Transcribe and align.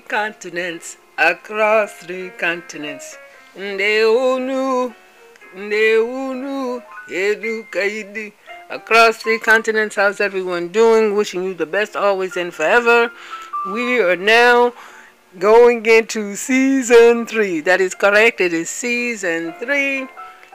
continents, 0.00 0.96
across 1.16 1.92
three 1.94 2.30
continents. 2.30 3.16
Ndeunu, 3.56 4.94
Ndeunu, 5.54 6.82
Edu 7.08 7.70
Kaidi. 7.70 8.32
Across 8.70 9.18
three 9.18 9.38
continents, 9.38 9.96
how's 9.96 10.20
everyone 10.20 10.68
doing? 10.68 11.16
Wishing 11.16 11.42
you 11.44 11.54
the 11.54 11.66
best 11.66 11.96
always 11.96 12.36
and 12.36 12.52
forever. 12.52 13.10
We 13.72 14.00
are 14.00 14.16
now 14.16 14.74
going 15.38 15.84
into 15.86 16.36
season 16.36 17.26
three. 17.26 17.60
That 17.60 17.80
is 17.80 17.94
correct, 17.94 18.40
it 18.40 18.52
is 18.52 18.68
season 18.68 19.54
three. 19.58 20.06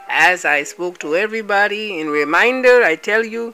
As 0.10 0.46
I 0.46 0.64
spoke 0.64 1.00
to 1.00 1.16
everybody, 1.16 2.00
in 2.00 2.07
reminder, 2.10 2.84
I 2.84 2.96
tell 2.96 3.25
you, 3.25 3.54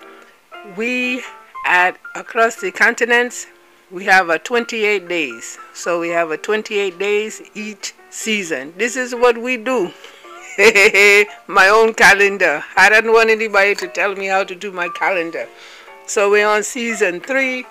we 0.75 1.23
at 1.65 1.97
across 2.15 2.57
the 2.57 2.71
continents 2.71 3.47
we 3.91 4.05
have 4.05 4.29
a 4.29 4.37
28 4.37 5.07
days. 5.07 5.57
So 5.73 5.99
we 5.99 6.09
have 6.09 6.31
a 6.31 6.37
28 6.37 6.99
days 6.99 7.41
each 7.55 7.93
season. 8.09 8.73
This 8.77 8.95
is 8.95 9.15
what 9.15 9.37
we 9.37 9.57
do. 9.57 9.91
My 11.47 11.69
own 11.69 11.93
calendar. 11.93 12.63
I 12.75 12.89
don't 12.89 13.13
want 13.13 13.29
anybody 13.29 13.75
to 13.75 13.87
tell 13.87 14.15
me 14.15 14.27
how 14.27 14.43
to 14.43 14.55
do 14.55 14.71
my 14.71 14.89
calendar. 14.89 15.47
So 16.05 16.29
we're 16.29 16.47
on 16.47 16.63
season 16.63 17.21
three 17.21 17.65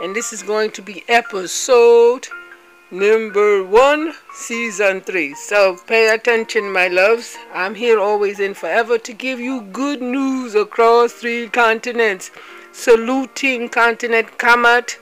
and 0.00 0.16
this 0.16 0.32
is 0.32 0.42
going 0.42 0.72
to 0.72 0.82
be 0.82 1.04
episode 1.08 2.26
number 2.90 3.62
one 3.62 4.14
season 4.32 5.00
three. 5.00 5.34
So 5.34 5.76
pay 5.86 6.12
attention 6.14 6.72
my 6.72 6.88
loves. 6.88 7.36
I'm 7.52 7.74
here 7.74 7.98
always 8.00 8.40
and 8.40 8.56
forever 8.56 8.98
to 8.98 9.12
give 9.12 9.38
you 9.38 9.62
good 9.72 10.02
news 10.02 10.54
across 10.54 11.12
three 11.12 11.48
continents. 11.48 12.30
Saluting 12.72 13.68
continent 13.68 14.38
Kemet, 14.38 14.98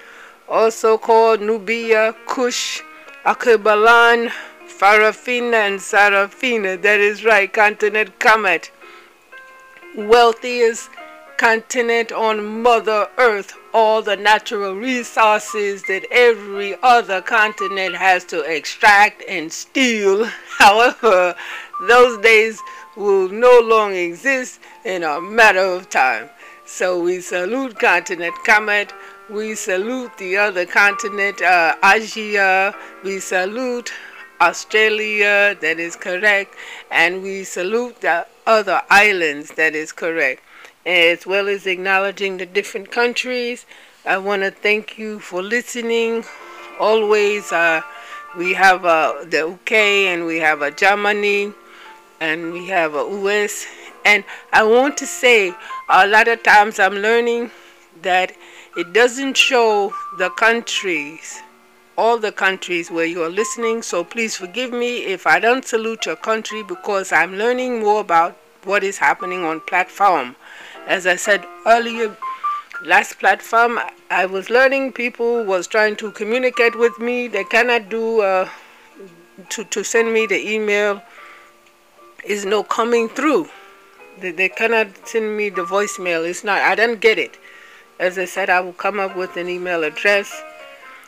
also 0.52 0.98
called 0.98 1.41
Nubia, 1.41 2.15
Kush, 2.27 2.83
Alkebulan, 3.24 4.30
Farafina, 4.69 5.55
and 5.55 5.80
Sarafina. 5.80 6.81
That 6.81 7.00
is 7.00 7.25
right, 7.25 7.50
continent 7.50 8.19
Kemet. 8.19 8.69
Wealthiest 9.97 10.91
continent 11.39 12.12
on 12.12 12.62
Mother 12.62 13.08
Earth. 13.17 13.55
All 13.73 14.03
the 14.03 14.14
natural 14.14 14.75
resources 14.75 15.83
that 15.84 16.05
every 16.11 16.77
other 16.83 17.23
continent 17.23 17.97
has 17.97 18.23
to 18.27 18.42
extract 18.42 19.25
and 19.27 19.50
steal. 19.50 20.25
However, 20.58 21.34
those 21.89 22.20
days 22.20 22.61
will 22.95 23.30
no 23.30 23.58
longer 23.58 23.97
exist 23.97 24.61
in 24.84 25.03
a 25.03 25.19
matter 25.19 25.61
of 25.64 25.89
time. 25.89 26.28
So 26.67 27.00
we 27.00 27.23
salute 27.23 27.78
continent 27.78 28.34
Kemet. 28.45 28.91
We 29.33 29.55
salute 29.55 30.19
the 30.19 30.36
other 30.36 30.66
continent, 30.66 31.41
uh, 31.41 31.75
Asia. 31.83 32.75
We 33.02 33.19
salute 33.19 33.91
Australia, 34.42 35.56
that 35.58 35.78
is 35.78 35.97
correct. 35.97 36.55
And 36.91 37.22
we 37.22 37.44
salute 37.44 38.02
the 38.02 38.27
other 38.47 38.83
islands, 38.91 39.52
that 39.52 39.74
is 39.74 39.91
correct. 39.91 40.42
As 40.84 41.27
well 41.27 41.48
as 41.48 41.66
acknowledging 41.66 42.36
the 42.36 42.44
different 42.44 42.91
countries. 42.91 43.64
I 44.05 44.19
want 44.19 44.42
to 44.42 44.50
thank 44.50 44.98
you 44.98 45.19
for 45.19 45.42
listening. 45.42 46.27
Always, 46.78 47.50
uh, 47.52 47.80
we 48.36 48.52
have 48.52 48.84
uh, 48.84 49.24
the 49.24 49.46
UK 49.46 49.72
and 50.12 50.27
we 50.27 50.41
have 50.41 50.61
a 50.61 50.70
Germany 50.70 51.55
and 52.20 52.52
we 52.52 52.67
have 52.67 52.94
a 52.94 53.05
US 53.24 53.67
and 54.05 54.24
I 54.52 54.62
want 54.64 54.98
to 54.98 55.06
say 55.06 55.55
a 55.89 56.06
lot 56.06 56.28
of 56.28 56.42
times 56.42 56.78
I'm 56.78 56.96
learning 56.96 57.50
that 58.02 58.33
it 58.77 58.92
doesn't 58.92 59.37
show 59.37 59.92
the 60.19 60.31
countries, 60.31 61.41
all 61.97 62.19
the 62.19 62.33
countries 62.33 62.91
where 62.91 63.05
you 63.05 63.23
are 63.23 63.29
listening. 63.29 63.83
So 63.83 64.05
please 64.05 64.37
forgive 64.37 64.73
me 64.73 65.05
if 65.05 65.27
I 65.27 65.39
don't 65.41 65.64
salute 65.64 66.06
your 66.06 66.17
country 66.17 66.62
because 66.62 67.12
I'm 67.12 67.37
learning 67.37 67.81
more 67.81 68.01
about 68.01 68.37
what 68.64 68.83
is 68.83 68.98
happening 68.98 69.45
on 69.45 69.61
platform. 69.61 70.37
As 70.86 71.07
I 71.07 71.17
said 71.17 71.45
earlier, 71.67 72.17
last 72.85 73.19
platform 73.19 73.79
I 74.11 74.27
was 74.27 74.51
learning 74.51 74.92
people 74.92 75.45
was 75.45 75.67
trying 75.67 75.96
to 75.96 76.11
communicate 76.13 76.79
with 76.79 76.98
me. 76.98 77.29
They 77.29 77.45
cannot 77.45 77.89
do 77.89 78.20
uh, 78.23 78.48
to 79.51 79.64
to 79.64 79.85
send 79.85 80.13
me 80.13 80.27
the 80.27 80.39
email 80.39 81.02
is 82.25 82.45
no 82.45 82.63
coming 82.63 83.08
through. 83.08 83.48
They, 84.20 84.30
they 84.30 84.48
cannot 84.48 85.08
send 85.08 85.36
me 85.36 85.48
the 85.51 85.63
voicemail. 85.63 86.29
It's 86.29 86.45
not, 86.45 86.61
I 86.61 86.75
don't 86.75 87.01
get 87.01 87.19
it. 87.19 87.39
As 87.98 88.19
I 88.19 88.25
said, 88.25 88.51
I 88.51 88.61
will 88.61 88.73
come 88.73 88.98
up 88.98 89.17
with 89.17 89.36
an 89.36 89.48
email 89.48 89.85
address. 89.85 90.42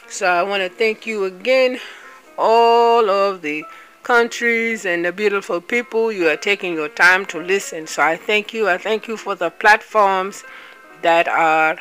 So 0.08 0.26
I 0.26 0.42
want 0.42 0.62
to 0.62 0.68
thank 0.68 1.06
you 1.06 1.24
again, 1.24 1.80
all 2.38 3.10
of 3.10 3.42
the 3.42 3.64
countries 4.02 4.84
and 4.84 5.04
the 5.04 5.12
beautiful 5.12 5.60
people. 5.60 6.12
You 6.12 6.28
are 6.28 6.36
taking 6.36 6.74
your 6.74 6.88
time 6.88 7.26
to 7.26 7.40
listen. 7.40 7.86
So 7.86 8.02
I 8.02 8.16
thank 8.16 8.52
you. 8.52 8.68
I 8.68 8.78
thank 8.78 9.08
you 9.08 9.16
for 9.16 9.34
the 9.34 9.50
platforms 9.50 10.44
that 11.02 11.28
are 11.28 11.76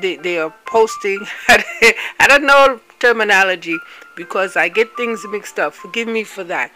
they, 0.00 0.16
they 0.16 0.38
are 0.38 0.54
posting. 0.66 1.20
I 1.48 2.26
don't 2.28 2.46
know 2.46 2.80
terminology 2.98 3.76
because 4.16 4.56
I 4.56 4.68
get 4.68 4.88
things 4.96 5.24
mixed 5.30 5.58
up. 5.58 5.74
Forgive 5.74 6.08
me 6.08 6.24
for 6.24 6.44
that. 6.44 6.72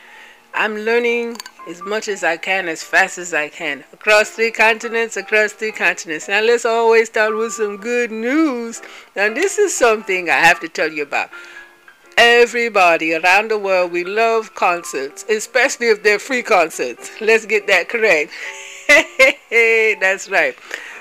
I'm 0.55 0.77
learning 0.77 1.37
as 1.69 1.83
much 1.83 2.09
as 2.09 2.25
I 2.25 2.37
can, 2.37 2.69
as 2.69 2.83
fast 2.83 3.19
as 3.19 3.33
I 3.33 3.49
can. 3.49 3.85
Across 3.93 4.31
three 4.31 4.51
continents, 4.51 5.17
across 5.17 5.53
three 5.53 5.73
continents. 5.73 6.29
Now 6.29 6.41
let's 6.41 6.65
always 6.65 7.09
start 7.09 7.37
with 7.37 7.53
some 7.53 7.77
good 7.77 8.11
news. 8.11 8.83
Now 9.15 9.33
this 9.33 9.59
is 9.59 9.75
something 9.75 10.29
I 10.29 10.35
have 10.35 10.61
to 10.61 10.69
tell 10.69 10.91
you 10.91 11.03
about. 11.03 11.31
Everybody 12.17 13.15
around 13.15 13.51
the 13.51 13.59
world, 13.59 13.93
we 13.93 14.05
love 14.05 14.55
concerts, 14.55 15.25
especially 15.29 15.89
if 15.89 16.03
they're 16.03 16.19
free 16.19 16.43
concerts. 16.43 17.11
Let's 17.21 17.47
get 17.47 17.67
that 17.69 17.89
correct. 17.89 18.33
That's 20.01 20.29
right. 20.29 20.55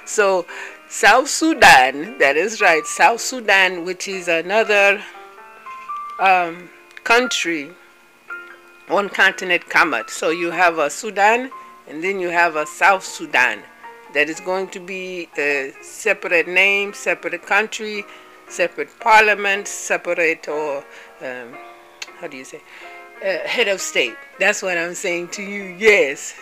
So 0.05 0.45
South 0.87 1.27
Sudan, 1.27 2.17
that 2.19 2.37
is 2.37 2.61
right, 2.61 2.85
South 2.85 3.21
Sudan, 3.21 3.85
which 3.85 4.07
is 4.07 4.27
another 4.27 5.03
um, 6.19 6.69
country 7.03 7.71
one 8.89 9.07
continent 9.07 9.63
Kemet. 9.69 10.09
So 10.09 10.29
you 10.29 10.51
have 10.51 10.79
a 10.79 10.89
Sudan 10.89 11.51
and 11.87 12.03
then 12.03 12.19
you 12.19 12.29
have 12.29 12.55
a 12.55 12.65
South 12.65 13.03
Sudan 13.03 13.63
that 14.13 14.29
is 14.29 14.39
going 14.39 14.67
to 14.69 14.79
be 14.79 15.29
a 15.37 15.73
separate 15.81 16.47
name, 16.47 16.93
separate 16.93 17.45
country, 17.45 18.03
separate 18.47 18.89
parliament, 18.99 19.67
separate 19.67 20.47
or 20.47 20.83
um, 21.21 21.55
how 22.19 22.27
do 22.27 22.37
you 22.37 22.43
say, 22.43 22.61
uh, 23.23 23.47
head 23.47 23.67
of 23.67 23.79
state. 23.79 24.15
That's 24.39 24.61
what 24.61 24.77
I'm 24.77 24.95
saying 24.95 25.29
to 25.29 25.43
you. 25.43 25.75
Yes. 25.77 26.33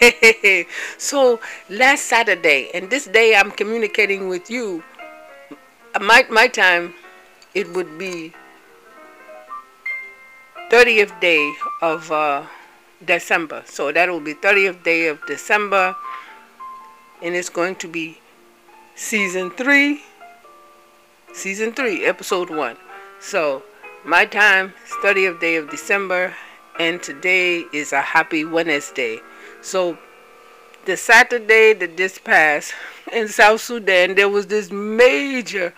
so 0.98 1.40
last 1.68 2.06
Saturday, 2.06 2.70
and 2.72 2.88
this 2.88 3.06
day 3.06 3.34
I'm 3.34 3.50
communicating 3.50 4.28
with 4.28 4.50
you. 4.50 4.82
My 6.00 6.24
my 6.30 6.46
time, 6.46 6.94
it 7.54 7.68
would 7.74 7.98
be 7.98 8.32
30th 10.70 11.18
day 11.20 11.52
of 11.82 12.12
uh, 12.12 12.46
December. 13.04 13.64
So 13.66 13.90
that 13.90 14.08
will 14.08 14.20
be 14.20 14.34
30th 14.34 14.84
day 14.84 15.08
of 15.08 15.18
December. 15.26 15.96
And 17.20 17.34
it's 17.34 17.48
going 17.48 17.74
to 17.76 17.88
be 17.88 18.20
season 18.94 19.50
3. 19.50 20.00
Season 21.32 21.72
3, 21.72 22.04
episode 22.04 22.50
1. 22.50 22.76
So 23.18 23.64
my 24.04 24.24
time 24.24 24.72
is 24.84 24.92
30th 25.02 25.40
day 25.40 25.56
of 25.56 25.68
December. 25.70 26.34
And 26.78 27.02
today 27.02 27.64
is 27.72 27.92
a 27.92 28.00
happy 28.00 28.44
Wednesday. 28.44 29.18
So 29.62 29.98
the 30.84 30.96
Saturday 30.96 31.72
that 31.74 31.96
just 31.96 32.22
passed 32.22 32.74
in 33.12 33.26
South 33.26 33.60
Sudan, 33.60 34.14
there 34.14 34.28
was 34.28 34.46
this 34.46 34.70
major 34.70 35.74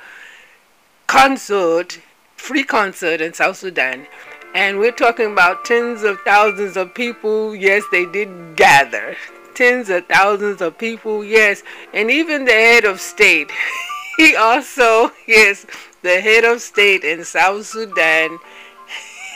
concert, 1.07 1.99
free 2.37 2.63
concert 2.63 3.23
in 3.23 3.33
South 3.33 3.57
Sudan 3.57 4.07
and 4.55 4.79
we're 4.79 4.93
talking 4.93 5.33
about 5.33 5.65
tens 5.65 6.03
of 6.03 6.21
thousands 6.21 6.77
of 6.77 6.95
people. 6.95 7.55
Yes, 7.55 7.85
they 7.91 8.05
did 8.07 8.57
gather. 8.57 9.17
Tens 9.55 9.89
of 9.89 10.07
thousands 10.07 10.61
of 10.61 10.77
people, 10.79 11.25
yes. 11.25 11.63
And 11.95 12.11
even 12.11 12.45
the 12.45 12.53
head 12.53 12.85
of 12.85 13.01
state. 13.01 13.51
he 14.17 14.37
also, 14.37 15.11
yes, 15.27 15.67
the 16.03 16.21
head 16.21 16.45
of 16.45 16.61
state 16.61 17.05
in 17.05 17.25
South 17.25 17.67
Sudan. 17.67 18.39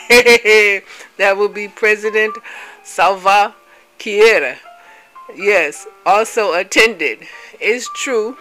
that 0.09 1.35
will 1.35 1.49
be 1.49 1.67
President 1.67 2.37
Salva 2.83 3.55
Kiir. 3.97 4.57
Yes, 5.35 5.87
also 6.05 6.53
attended. 6.53 7.19
It's 7.59 7.89
true. 7.95 8.37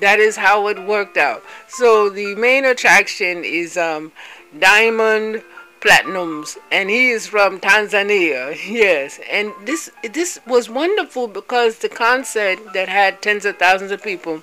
That 0.00 0.18
is 0.18 0.36
how 0.36 0.66
it 0.68 0.82
worked 0.84 1.16
out. 1.16 1.42
So 1.68 2.10
the 2.10 2.34
main 2.34 2.64
attraction 2.64 3.44
is 3.44 3.76
um, 3.76 4.12
Diamond 4.58 5.42
Platnumz 5.82 6.56
and 6.70 6.88
he 6.88 7.10
is 7.10 7.26
from 7.26 7.58
Tanzania. 7.58 8.56
Yes, 8.82 9.18
and 9.28 9.52
this 9.64 9.90
this 10.12 10.38
was 10.46 10.70
wonderful 10.70 11.26
because 11.26 11.78
the 11.78 11.88
concert 11.88 12.58
that 12.72 12.88
had 12.88 13.20
tens 13.20 13.44
of 13.44 13.58
thousands 13.58 13.90
of 13.90 14.02
people, 14.02 14.42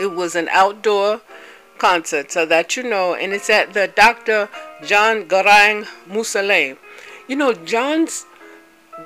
it 0.00 0.12
was 0.12 0.36
an 0.36 0.48
outdoor 0.50 1.20
concert 1.78 2.30
so 2.30 2.46
that 2.46 2.76
you 2.76 2.84
know, 2.84 3.14
and 3.14 3.32
it's 3.32 3.50
at 3.50 3.74
the 3.74 3.88
Dr. 3.88 4.48
John 4.84 5.24
Garang 5.24 5.88
Mausoleum. 6.06 6.78
You 7.26 7.36
know, 7.36 7.52
John's 7.52 8.24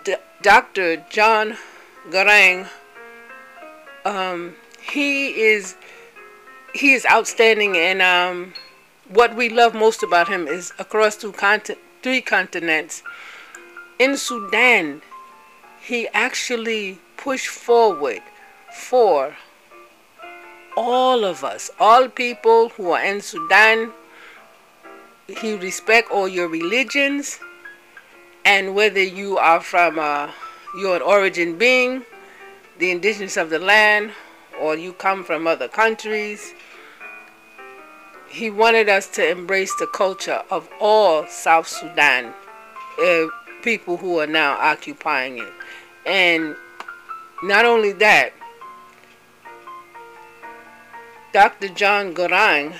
D- 0.04 0.16
Dr. 0.42 0.96
John 1.08 1.56
Garang, 2.10 2.68
um, 4.04 4.54
he 4.80 5.40
is 5.40 5.76
he 6.74 6.92
is 6.92 7.06
outstanding, 7.06 7.76
and 7.76 8.02
um, 8.02 8.52
what 9.08 9.34
we 9.34 9.48
love 9.48 9.74
most 9.74 10.02
about 10.02 10.28
him 10.28 10.46
is 10.46 10.72
across 10.78 11.16
two 11.16 11.32
continent, 11.32 11.80
three 12.02 12.20
continents. 12.20 13.02
In 13.98 14.16
Sudan, 14.16 15.02
he 15.80 16.08
actually 16.08 16.98
pushed 17.16 17.48
forward 17.48 18.20
for 18.72 19.36
all 20.76 21.24
of 21.24 21.42
us, 21.42 21.70
all 21.80 22.08
people 22.08 22.68
who 22.70 22.90
are 22.90 23.02
in 23.02 23.20
Sudan. 23.20 23.92
He 25.26 25.54
respect 25.56 26.10
all 26.10 26.28
your 26.28 26.48
religions, 26.48 27.38
and 28.44 28.74
whether 28.74 29.02
you 29.02 29.36
are 29.36 29.60
from 29.60 29.98
uh, 29.98 30.30
origin 30.74 31.58
being, 31.58 32.04
the 32.78 32.90
indigenous 32.90 33.36
of 33.36 33.50
the 33.50 33.58
land, 33.58 34.12
or 34.60 34.76
you 34.76 34.92
come 34.92 35.24
from 35.24 35.46
other 35.46 35.68
countries. 35.68 36.54
He 38.28 38.50
wanted 38.50 38.88
us 38.88 39.08
to 39.10 39.28
embrace 39.28 39.74
the 39.76 39.86
culture 39.86 40.42
of 40.50 40.68
all 40.80 41.26
South 41.26 41.66
Sudan 41.66 42.34
uh, 43.02 43.26
people 43.62 43.96
who 43.96 44.18
are 44.20 44.26
now 44.26 44.52
occupying 44.58 45.38
it. 45.38 45.52
And 46.04 46.56
not 47.42 47.64
only 47.64 47.92
that, 47.92 48.32
Dr. 51.32 51.68
John 51.68 52.14
Garang 52.14 52.76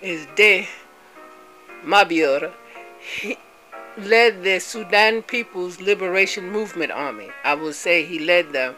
is 0.00 0.26
de 0.34 0.68
Mabior. 1.84 2.52
He 3.00 3.38
led 3.96 4.42
the 4.42 4.58
Sudan 4.58 5.22
People's 5.22 5.80
Liberation 5.80 6.50
Movement 6.50 6.90
Army. 6.90 7.28
I 7.44 7.54
will 7.54 7.72
say 7.72 8.04
he 8.04 8.18
led 8.18 8.52
the 8.52 8.74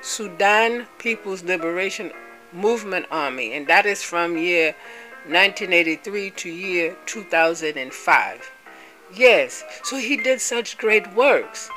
Sudan 0.00 0.86
People's 0.98 1.42
Liberation 1.42 2.12
Movement 2.56 3.06
Army, 3.10 3.52
and 3.52 3.66
that 3.66 3.86
is 3.86 4.02
from 4.02 4.36
year 4.36 4.74
1983 5.28 6.30
to 6.30 6.48
year 6.48 6.96
2005. 7.06 8.50
Yes, 9.14 9.62
so 9.84 9.96
he 9.96 10.16
did 10.16 10.40
such 10.40 10.78
great 10.78 11.14
works. 11.14 11.68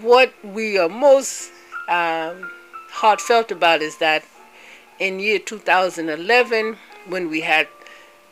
What 0.00 0.32
we 0.42 0.78
are 0.78 0.88
most 0.88 1.50
um, 1.88 2.50
heartfelt 2.90 3.52
about 3.52 3.82
is 3.82 3.98
that 3.98 4.24
in 4.98 5.20
year 5.20 5.38
2011, 5.38 6.76
when 7.06 7.28
we 7.28 7.42
had 7.42 7.68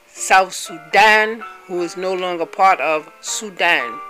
South 0.07 0.53
Sudan, 0.53 1.43
who 1.67 1.83
is 1.83 1.97
no 1.97 2.15
longer 2.15 2.47
part 2.47 2.81
of 2.81 3.11
Sudan, 3.21 4.01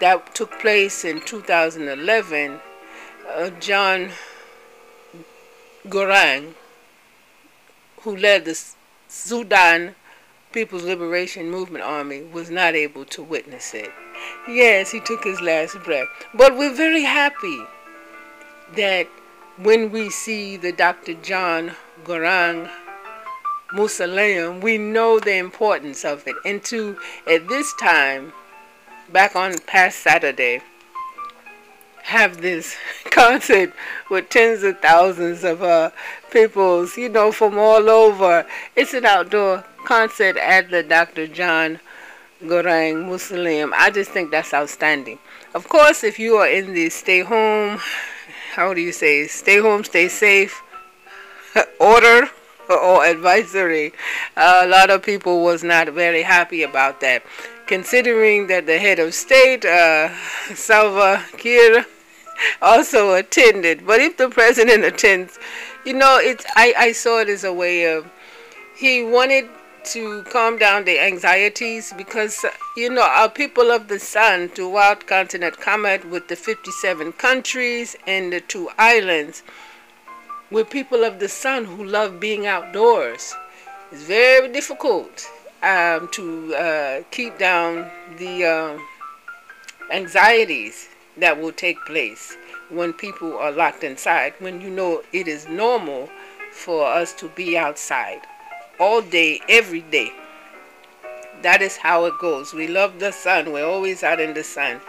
that 0.00 0.34
took 0.34 0.58
place 0.60 1.04
in 1.04 1.20
2011 1.20 2.60
uh, 3.28 3.50
John 3.60 4.10
Garang, 5.86 6.54
who 8.00 8.16
led 8.16 8.44
the 8.44 8.58
Sudan 9.08 9.94
People's 10.52 10.84
Liberation 10.84 11.50
Movement 11.50 11.84
Army, 11.84 12.22
was 12.22 12.50
not 12.50 12.74
able 12.74 13.04
to 13.06 13.22
witness 13.22 13.72
it. 13.72 13.90
Yes, 14.48 14.90
he 14.90 15.00
took 15.00 15.24
his 15.24 15.40
last 15.40 15.78
breath. 15.82 16.08
But 16.34 16.56
we're 16.56 16.74
very 16.74 17.04
happy 17.04 17.64
that 18.76 19.08
when 19.56 19.90
we 19.90 20.10
see 20.10 20.56
the 20.56 20.72
Dr. 20.72 21.14
John 21.14 21.72
Garang 22.04 22.70
Mausoleum, 23.72 24.60
we 24.60 24.78
know 24.78 25.20
the 25.20 25.36
importance 25.36 26.04
of 26.04 26.26
it. 26.26 26.36
And 26.44 26.62
to, 26.64 26.98
at 27.26 27.48
this 27.48 27.72
time, 27.80 28.32
back 29.12 29.36
on 29.36 29.58
past 29.66 30.00
Saturday, 30.00 30.60
have 32.10 32.40
this 32.40 32.76
concert 33.10 33.72
with 34.10 34.28
tens 34.28 34.62
of 34.62 34.80
thousands 34.80 35.44
of 35.44 35.62
uh, 35.62 35.90
people, 36.30 36.86
you 36.96 37.08
know, 37.08 37.32
from 37.32 37.58
all 37.58 37.88
over. 37.88 38.46
It's 38.76 38.94
an 38.94 39.06
outdoor 39.06 39.64
concert 39.84 40.36
at 40.36 40.70
the 40.70 40.82
Dr. 40.82 41.26
John 41.28 41.80
Garang 42.42 43.06
Mausoleum. 43.06 43.72
I 43.76 43.90
just 43.90 44.10
think 44.10 44.30
that's 44.30 44.52
outstanding. 44.52 45.18
Of 45.54 45.68
course, 45.68 46.02
if 46.02 46.18
you 46.18 46.36
are 46.36 46.48
in 46.48 46.74
the 46.74 46.90
stay 46.90 47.20
home, 47.20 47.78
how 48.54 48.74
do 48.74 48.80
you 48.80 48.92
say, 48.92 49.28
stay 49.28 49.58
home, 49.60 49.84
stay 49.84 50.08
safe 50.08 50.60
order 51.80 52.28
or 52.68 53.04
advisory, 53.04 53.92
a 54.36 54.66
lot 54.66 54.90
of 54.90 55.02
people 55.02 55.42
was 55.42 55.64
not 55.64 55.88
very 55.88 56.22
happy 56.22 56.62
about 56.62 57.00
that 57.00 57.22
considering 57.70 58.48
that 58.48 58.66
the 58.66 58.80
head 58.80 58.98
of 58.98 59.14
state, 59.14 59.64
uh, 59.64 60.08
Salva 60.54 61.24
Kiir, 61.38 61.86
also 62.62 63.14
attended. 63.14 63.86
But 63.86 64.00
if 64.00 64.16
the 64.16 64.28
president 64.28 64.84
attends, 64.84 65.38
you 65.84 65.94
know, 65.94 66.18
it's 66.20 66.44
I, 66.56 66.74
I 66.76 66.92
saw 66.92 67.20
it 67.20 67.28
as 67.28 67.44
a 67.44 67.52
way 67.52 67.84
of 67.84 68.10
he 68.76 69.02
wanted 69.02 69.48
to 69.82 70.22
calm 70.24 70.58
down 70.58 70.84
the 70.84 70.98
anxieties 70.98 71.92
because 71.96 72.44
you 72.76 72.90
know 72.90 73.02
our 73.02 73.30
people 73.30 73.70
of 73.70 73.88
the 73.88 73.98
sun 73.98 74.48
throughout 74.48 75.06
continent 75.06 75.56
Kemet 75.56 76.04
with 76.04 76.28
the 76.28 76.36
57 76.36 77.12
countries 77.12 77.96
and 78.06 78.32
the 78.32 78.40
two 78.40 78.68
islands. 78.78 79.42
We're 80.50 80.64
people 80.64 81.04
of 81.04 81.18
the 81.18 81.28
sun 81.28 81.64
who 81.64 81.84
love 81.84 82.20
being 82.20 82.46
outdoors. 82.46 83.34
It's 83.90 84.02
very 84.02 84.52
difficult 84.52 85.26
um, 85.62 86.08
to 86.12 86.54
uh, 86.54 87.02
keep 87.10 87.38
down 87.38 87.90
the 88.18 88.44
uh, 88.44 88.78
anxieties 89.90 90.89
that 91.20 91.40
will 91.40 91.52
take 91.52 91.84
place 91.86 92.36
when 92.68 92.92
people 92.92 93.36
are 93.38 93.52
locked 93.52 93.84
inside, 93.84 94.34
when 94.38 94.60
you 94.60 94.70
know 94.70 95.02
it 95.12 95.28
is 95.28 95.48
normal 95.48 96.08
for 96.52 96.86
us 96.86 97.12
to 97.14 97.28
be 97.30 97.56
outside 97.56 98.20
all 98.78 99.02
day, 99.02 99.40
every 99.48 99.82
day. 99.82 100.12
That 101.42 101.62
is 101.62 101.76
how 101.76 102.04
it 102.04 102.14
goes. 102.18 102.52
We 102.52 102.66
love 102.66 102.98
the 102.98 103.12
sun. 103.12 103.52
We're 103.52 103.66
always 103.66 104.02
out 104.02 104.20
in 104.20 104.34
the 104.34 104.44
sun. 104.44 104.80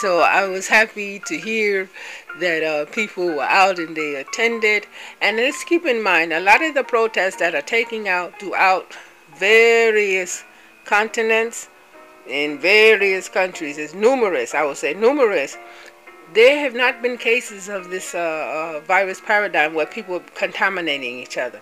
So 0.00 0.20
I 0.20 0.46
was 0.46 0.68
happy 0.68 1.20
to 1.26 1.36
hear 1.36 1.90
that 2.38 2.62
uh, 2.62 2.84
people 2.86 3.26
were 3.26 3.42
out 3.42 3.78
and 3.78 3.96
they 3.96 4.14
attended. 4.16 4.86
And 5.20 5.36
let's 5.36 5.64
keep 5.64 5.84
in 5.84 6.02
mind, 6.02 6.32
a 6.32 6.40
lot 6.40 6.62
of 6.62 6.74
the 6.74 6.84
protests 6.84 7.36
that 7.36 7.54
are 7.54 7.62
taking 7.62 8.08
out 8.08 8.38
throughout 8.38 8.96
various 9.36 10.44
continents 10.84 11.68
in 12.30 12.58
various 12.58 13.28
countries 13.28 13.76
is 13.76 13.94
numerous. 13.94 14.54
I 14.54 14.62
will 14.62 14.74
say 14.74 14.94
numerous. 14.94 15.56
There 16.32 16.60
have 16.60 16.74
not 16.74 17.02
been 17.02 17.18
cases 17.18 17.68
of 17.68 17.90
this 17.90 18.14
uh, 18.14 18.18
uh, 18.18 18.80
virus 18.86 19.20
paradigm 19.20 19.74
where 19.74 19.86
people 19.86 20.16
are 20.16 20.24
contaminating 20.34 21.18
each 21.18 21.36
other. 21.36 21.60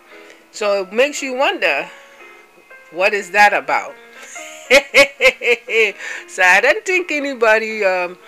So 0.50 0.82
it 0.82 0.92
makes 0.92 1.22
you 1.22 1.34
wonder, 1.34 1.88
what 2.90 3.14
is 3.14 3.30
that 3.30 3.54
about? 3.54 3.94
so 6.28 6.42
I 6.42 6.60
don't 6.60 6.84
think 6.84 7.10
anybody 7.10 7.84
um, 7.84 8.18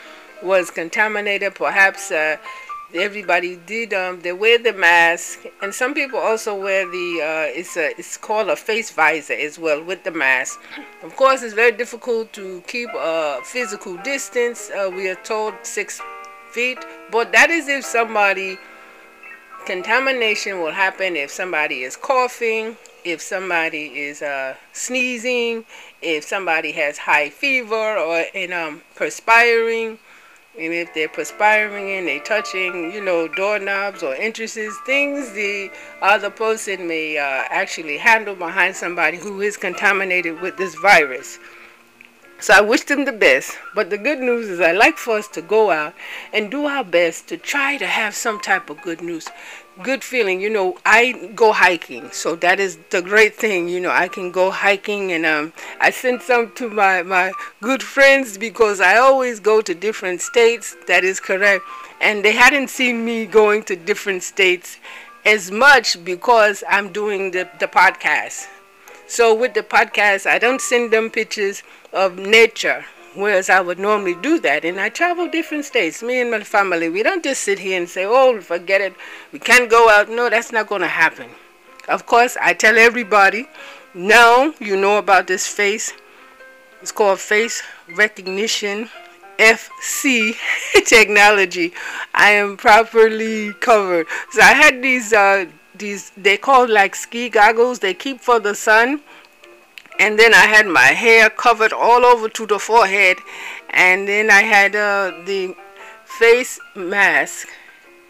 was 0.42 0.70
contaminated. 0.70 1.54
Perhaps 1.54 2.10
uh, 2.10 2.38
everybody 2.94 3.56
did 3.66 3.94
um, 3.94 4.20
they 4.20 4.32
wear 4.32 4.58
the 4.58 4.72
mask 4.72 5.44
and 5.62 5.72
some 5.74 5.94
people 5.94 6.18
also 6.18 6.54
wear 6.54 6.84
the 6.86 7.20
uh, 7.22 7.58
it's 7.58 7.76
a 7.76 7.90
it's 7.98 8.16
called 8.16 8.48
a 8.48 8.56
face 8.56 8.90
visor 8.90 9.34
as 9.34 9.58
well 9.58 9.82
with 9.82 10.02
the 10.04 10.10
mask. 10.10 10.60
Of 11.02 11.16
course 11.16 11.42
it's 11.42 11.54
very 11.54 11.72
difficult 11.72 12.32
to 12.34 12.62
keep 12.66 12.88
a 12.94 13.40
physical 13.44 13.96
distance 13.98 14.70
uh, 14.70 14.90
we 14.92 15.08
are 15.08 15.14
told 15.16 15.54
six 15.62 16.00
feet 16.50 16.78
but 17.10 17.32
that 17.32 17.50
is 17.50 17.68
if 17.68 17.84
somebody 17.84 18.58
contamination 19.66 20.60
will 20.60 20.72
happen 20.72 21.16
if 21.16 21.30
somebody 21.30 21.82
is 21.82 21.96
coughing 21.96 22.76
if 23.04 23.20
somebody 23.20 23.86
is 23.86 24.20
uh, 24.22 24.54
sneezing 24.72 25.64
if 26.02 26.24
somebody 26.24 26.72
has 26.72 26.98
high 26.98 27.30
fever 27.30 27.96
or 27.98 28.24
in 28.34 28.52
um, 28.52 28.82
perspiring 28.96 29.98
and 30.58 30.72
if 30.72 30.92
they're 30.92 31.08
perspiring 31.08 31.90
and 31.90 32.08
they're 32.08 32.20
touching, 32.20 32.92
you 32.92 33.02
know, 33.02 33.28
doorknobs 33.28 34.02
or 34.02 34.14
entrances, 34.14 34.76
things 34.84 35.32
the 35.32 35.70
other 36.02 36.30
person 36.30 36.88
may 36.88 37.18
uh, 37.18 37.44
actually 37.50 37.96
handle 37.96 38.34
behind 38.34 38.74
somebody 38.74 39.16
who 39.16 39.40
is 39.40 39.56
contaminated 39.56 40.40
with 40.40 40.56
this 40.56 40.74
virus. 40.74 41.38
So 42.40 42.54
I 42.54 42.62
wish 42.62 42.82
them 42.84 43.04
the 43.04 43.12
best. 43.12 43.56
But 43.74 43.90
the 43.90 43.98
good 43.98 44.18
news 44.18 44.48
is 44.48 44.60
I 44.60 44.72
like 44.72 44.96
for 44.96 45.18
us 45.18 45.28
to 45.28 45.42
go 45.42 45.70
out 45.70 45.94
and 46.32 46.50
do 46.50 46.64
our 46.64 46.84
best 46.84 47.28
to 47.28 47.36
try 47.36 47.76
to 47.76 47.86
have 47.86 48.14
some 48.14 48.40
type 48.40 48.70
of 48.70 48.80
good 48.82 49.02
news 49.02 49.28
good 49.82 50.02
feeling. 50.04 50.40
You 50.40 50.50
know, 50.50 50.78
I 50.84 51.30
go 51.34 51.52
hiking, 51.52 52.10
so 52.12 52.36
that 52.36 52.60
is 52.60 52.78
the 52.90 53.02
great 53.02 53.34
thing. 53.34 53.68
You 53.68 53.80
know, 53.80 53.90
I 53.90 54.08
can 54.08 54.30
go 54.30 54.50
hiking, 54.50 55.12
and 55.12 55.26
um, 55.26 55.52
I 55.80 55.90
send 55.90 56.22
some 56.22 56.52
to 56.52 56.68
my 56.68 57.02
my 57.02 57.32
good 57.60 57.82
friends 57.82 58.38
because 58.38 58.80
I 58.80 58.96
always 58.96 59.40
go 59.40 59.60
to 59.60 59.74
different 59.74 60.20
states. 60.20 60.76
That 60.86 61.04
is 61.04 61.20
correct, 61.20 61.64
and 62.00 62.24
they 62.24 62.32
hadn't 62.32 62.68
seen 62.70 63.04
me 63.04 63.26
going 63.26 63.62
to 63.64 63.76
different 63.76 64.22
states 64.22 64.78
as 65.24 65.50
much 65.50 66.02
because 66.04 66.64
I'm 66.68 66.92
doing 66.92 67.30
the, 67.30 67.48
the 67.58 67.66
podcast. 67.66 68.46
So 69.06 69.34
with 69.34 69.54
the 69.54 69.62
podcast, 69.62 70.26
I 70.26 70.38
don't 70.38 70.60
send 70.60 70.92
them 70.92 71.10
pictures 71.10 71.62
of 71.92 72.16
nature, 72.16 72.84
whereas 73.14 73.50
I 73.50 73.60
would 73.60 73.78
normally 73.78 74.14
do 74.14 74.38
that. 74.40 74.64
And 74.64 74.80
I 74.80 74.88
travel 74.88 75.28
different 75.28 75.64
states, 75.64 76.02
me 76.02 76.20
and 76.20 76.30
my 76.30 76.40
family. 76.40 76.88
We 76.88 77.02
don't 77.02 77.24
just 77.24 77.42
sit 77.42 77.58
here 77.58 77.78
and 77.78 77.88
say, 77.88 78.04
oh, 78.06 78.40
forget 78.40 78.80
it, 78.80 78.94
we 79.32 79.38
can't 79.38 79.70
go 79.70 79.88
out. 79.88 80.08
No, 80.08 80.28
that's 80.30 80.52
not 80.52 80.66
going 80.68 80.82
to 80.82 80.88
happen. 80.88 81.30
Of 81.88 82.06
course, 82.06 82.36
I 82.40 82.54
tell 82.54 82.78
everybody, 82.78 83.48
now 83.94 84.54
you 84.60 84.76
know 84.76 84.98
about 84.98 85.26
this 85.26 85.46
face. 85.46 85.92
It's 86.80 86.92
called 86.92 87.18
face 87.18 87.62
recognition 87.96 88.88
FC 89.38 90.34
technology. 90.86 91.72
I 92.14 92.30
am 92.32 92.56
properly 92.56 93.52
covered. 93.54 94.06
So 94.30 94.40
I 94.42 94.52
had 94.52 94.82
these 94.82 95.12
uh, 95.12 95.46
these 95.74 96.10
they 96.16 96.36
call 96.36 96.68
like 96.68 96.94
ski 96.94 97.28
goggles. 97.28 97.80
They 97.80 97.94
keep 97.94 98.20
for 98.20 98.38
the 98.38 98.54
sun. 98.54 99.00
And 100.00 100.18
then 100.18 100.34
I 100.34 100.46
had 100.46 100.66
my 100.66 100.92
hair 101.04 101.30
covered 101.30 101.72
all 101.72 102.04
over 102.04 102.28
to 102.30 102.46
the 102.46 102.58
forehead, 102.58 103.18
and 103.68 104.08
then 104.08 104.30
I 104.30 104.42
had 104.42 104.74
uh, 104.74 105.12
the 105.26 105.54
face 106.04 106.58
mask, 106.74 107.48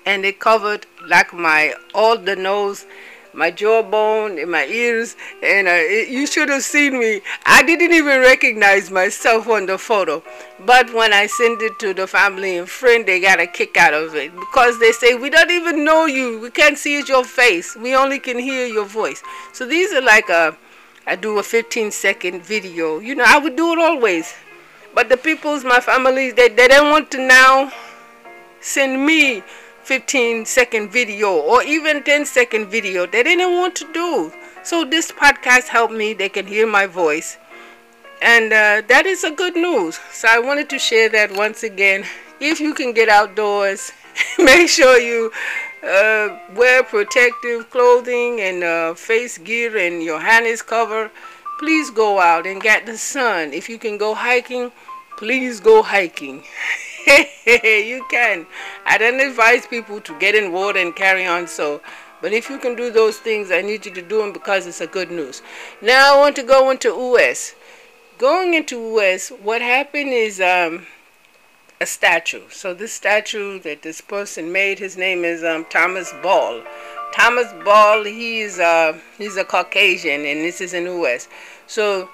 and 0.07 0.25
it 0.25 0.39
covered 0.39 0.87
like 1.07 1.35
my 1.35 1.75
all 1.93 2.17
the 2.17 2.37
nose 2.37 2.87
my 3.33 3.51
jawbone 3.51 4.39
and 4.39 4.51
my 4.51 4.67
ears. 4.67 5.17
And 5.43 5.69
uh, 5.69 5.73
it, 5.75 6.09
you 6.09 6.27
should 6.27 6.49
have 6.49 6.63
seen 6.63 6.99
me. 6.99 7.21
I 7.47 7.63
didn't 7.63 7.93
even 7.93 8.21
recognize 8.21 8.91
myself 8.91 9.49
on 9.49 9.67
the 9.67 9.79
photo. 9.79 10.23
But 10.67 10.93
when 10.93 11.13
i 11.13 11.27
send 11.27 11.63
it 11.63 11.79
to 11.79 11.95
the 11.95 12.07
family 12.07 12.59
and 12.59 12.69
friend 12.69 13.07
they 13.07 13.21
got 13.21 13.41
a 13.41 13.47
kick 13.47 13.77
out 13.77 13.95
of 13.95 14.15
it. 14.15 14.35
Because 14.35 14.79
they 14.79 14.93
say 14.93 15.15
we 15.15 15.31
don't 15.31 15.51
even 15.51 15.85
know 15.85 16.07
you. 16.07 16.41
We 16.41 16.51
can't 16.51 16.79
see 16.79 17.03
your 17.07 17.25
face. 17.25 17.77
We 17.77 17.95
only 17.95 18.19
can 18.19 18.39
hear 18.39 18.67
your 18.67 18.85
voice. 18.85 19.23
So 19.53 19.67
these 19.67 19.93
are 19.93 20.03
like 20.03 20.29
a 20.29 20.57
i 21.07 21.17
do 21.17 21.39
a 21.39 21.43
15 21.43 21.91
second 21.91 22.43
video 22.43 22.99
you 22.99 23.15
know 23.15 23.25
i 23.27 23.39
would 23.39 23.57
do 23.57 23.73
it 23.73 23.79
always 23.79 24.35
but 24.95 25.09
the 25.09 25.17
people's 25.17 25.65
my 25.65 25.81
families 25.81 26.35
they, 26.35 26.49
they 26.49 26.69
don't 26.69 26.91
want 26.91 27.11
to 27.11 27.19
now 27.19 27.73
send 28.61 29.05
me 29.05 29.43
15 29.85 30.45
second 30.45 30.91
video 30.91 31.33
or 31.33 31.63
even 31.63 32.03
10 32.03 32.25
second 32.27 32.67
video 32.69 33.07
they 33.07 33.23
didn't 33.23 33.53
want 33.53 33.75
to 33.77 33.93
do. 33.93 34.33
So 34.63 34.85
this 34.85 35.11
podcast 35.11 35.69
helped 35.69 35.95
me. 35.95 36.13
They 36.13 36.29
can 36.29 36.47
hear 36.47 36.67
my 36.67 36.87
voice. 36.87 37.39
And 38.23 38.53
uh, 38.53 38.83
that 38.89 39.07
is 39.07 39.25
a 39.25 39.31
good 39.31 39.57
news. 39.57 39.99
So 40.13 40.29
I 40.31 40.39
wanted 40.39 40.69
to 40.71 40.79
share 40.79 41.09
that 41.09 41.33
once 41.35 41.63
again. 41.63 42.05
If 42.39 42.61
you 42.61 42.75
can 42.75 42.93
get 42.93 43.09
outdoors, 43.09 43.91
make 44.39 44.69
sure 44.69 44.99
you 44.99 45.33
uh, 45.83 46.39
wear 46.55 46.83
protective 46.83 47.71
clothing 47.71 48.41
and 48.41 48.63
uh, 48.63 48.95
face 48.95 49.39
gear 49.39 49.77
and 49.77 50.03
your 50.03 50.21
hand 50.21 50.47
cover. 50.67 51.11
Please 51.59 51.91
go 51.91 52.21
out 52.21 52.47
and 52.47 52.61
get 52.61 52.87
the 52.87 52.97
sun. 52.97 53.53
If 53.53 53.69
you 53.69 53.79
can 53.79 53.99
go 53.99 54.15
hiking, 54.15 54.73
please 55.17 55.61
go 55.61 55.83
hiking. 55.83 56.43
you 57.07 58.05
can. 58.11 58.47
I 58.87 58.99
don't 58.99 59.21
advise 59.21 59.67
people 59.67 60.01
to 60.01 60.19
get 60.19 60.35
in 60.35 60.53
water 60.53 60.79
and 60.79 60.95
carry 60.95 61.27
on 61.27 61.47
so. 61.47 61.81
But 62.23 62.33
if 62.33 62.51
you 62.51 62.59
can 62.59 62.75
do 62.75 62.91
those 62.91 63.19
things, 63.19 63.51
I 63.51 63.63
need 63.63 63.87
you 63.87 63.93
to 63.95 64.03
do 64.03 64.19
them 64.19 64.33
because 64.33 64.67
it's 64.67 64.81
a 64.81 64.87
good 64.87 65.11
news. 65.11 65.43
Now 65.81 66.17
I 66.17 66.19
want 66.19 66.37
to 66.37 66.43
go 66.43 66.71
into 66.71 66.89
US. 66.89 67.55
Going 68.19 68.53
into 68.53 68.99
US, 68.99 69.31
what 69.31 69.63
happened 69.63 70.11
is 70.11 70.41
um, 70.41 70.87
a 71.81 71.87
statue. 71.87 72.43
So 72.51 72.75
this 72.75 72.93
statue 72.93 73.59
that 73.61 73.83
this 73.83 74.01
person 74.01 74.53
made, 74.53 74.79
his 74.79 74.97
name 74.97 75.25
is 75.25 75.43
um, 75.43 75.65
Thomas 75.71 76.13
Ball. 76.23 76.63
Thomas 77.13 77.53
Ball, 77.65 78.05
he's 78.05 78.59
uh, 78.61 78.99
he's 79.19 79.37
a 79.37 79.45
Caucasian, 79.45 80.25
and 80.27 80.41
this 80.41 80.61
is 80.61 80.75
in 80.75 80.85
the 80.85 80.95
US. 81.03 81.29
So 81.67 82.11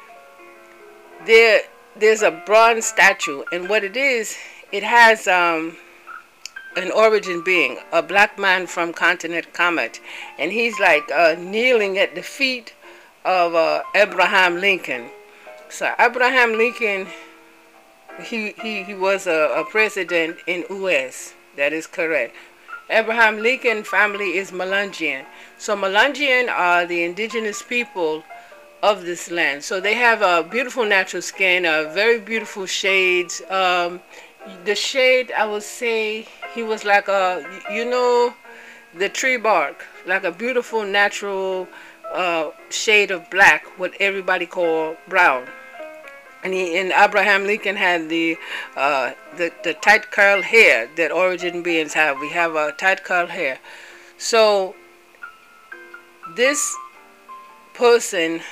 there 1.27 1.63
there's 1.97 2.23
a 2.23 2.31
bronze 2.31 2.87
statue, 2.87 3.43
and 3.53 3.69
what 3.69 3.83
it 3.83 3.97
is, 3.97 4.37
it 4.71 4.83
has 4.83 5.27
um, 5.27 5.77
an 6.77 6.91
origin 6.93 7.43
being 7.43 7.79
a 7.93 8.03
black 8.03 8.39
man 8.39 8.67
from 8.67 8.93
continent 8.93 9.53
Kemet, 9.53 9.99
and 10.39 10.53
he's 10.53 10.79
like 10.79 11.11
uh, 11.11 11.35
kneeling 11.39 11.99
at 11.99 12.15
the 12.15 12.23
feet 12.23 12.75
of 13.25 13.55
uh, 13.55 13.83
Abraham 13.95 14.61
Lincoln. 14.61 15.11
So 15.69 15.93
Abraham 15.99 16.53
Lincoln, 16.57 17.09
he 18.23 18.55
he, 18.63 18.83
he 18.83 18.95
was 18.95 19.27
a, 19.27 19.53
a 19.57 19.65
president 19.65 20.39
in 20.47 20.65
U.S. 20.71 21.35
That 21.57 21.73
is 21.73 21.87
correct. 21.87 22.35
Abraham 22.89 23.39
Lincoln 23.39 23.83
family 23.83 24.37
is 24.37 24.53
Melungeon. 24.53 25.25
So 25.59 25.77
Melungeon 25.77 26.49
are 26.49 26.87
the 26.87 27.03
indigenous 27.03 27.63
people 27.63 28.25
of 28.83 29.05
this 29.05 29.31
land. 29.31 29.65
So 29.65 29.81
they 29.81 29.95
have 29.95 30.23
a 30.23 30.47
beautiful 30.49 30.85
natural 30.85 31.23
skin, 31.23 31.65
a 31.65 31.91
very 31.93 32.21
beautiful 32.21 32.67
shades. 32.67 33.43
Um, 33.51 34.01
the 34.65 34.75
shade 34.75 35.33
I 35.33 35.47
would 35.47 35.63
say 35.63 36.27
he 36.55 36.63
was 36.63 36.85
like 36.85 37.09
a 37.09 37.45
you 37.71 37.85
know 37.85 38.35
the 38.95 39.09
tree 39.09 39.37
bark 39.37 39.85
like 40.07 40.25
a 40.25 40.31
beautiful 40.33 40.85
natural 40.85 41.69
uh, 42.13 42.51
shade 42.71 43.11
of 43.11 43.29
black 43.31 43.65
what 43.79 43.93
everybody 44.01 44.47
call 44.47 44.97
brown 45.09 45.47
and 46.47 46.55
he 46.55 46.79
and 46.79 46.93
Abraham 46.93 47.45
Lincoln 47.45 47.75
had 47.75 48.09
the 48.09 48.39
uh, 48.77 49.13
the 49.37 49.53
the 49.65 49.75
tight 49.75 50.13
curl 50.13 50.43
hair 50.43 50.89
that 50.97 51.11
origin 51.11 51.63
beings 51.63 51.95
have. 51.95 52.21
We 52.21 52.31
have 52.31 52.55
a 52.55 52.71
tight 52.71 53.03
curl 53.03 53.27
hair. 53.27 53.59
So 54.17 54.77
this 56.37 56.77
person 57.75 58.43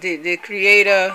the 0.00 0.16
the 0.16 0.36
creator 0.36 1.14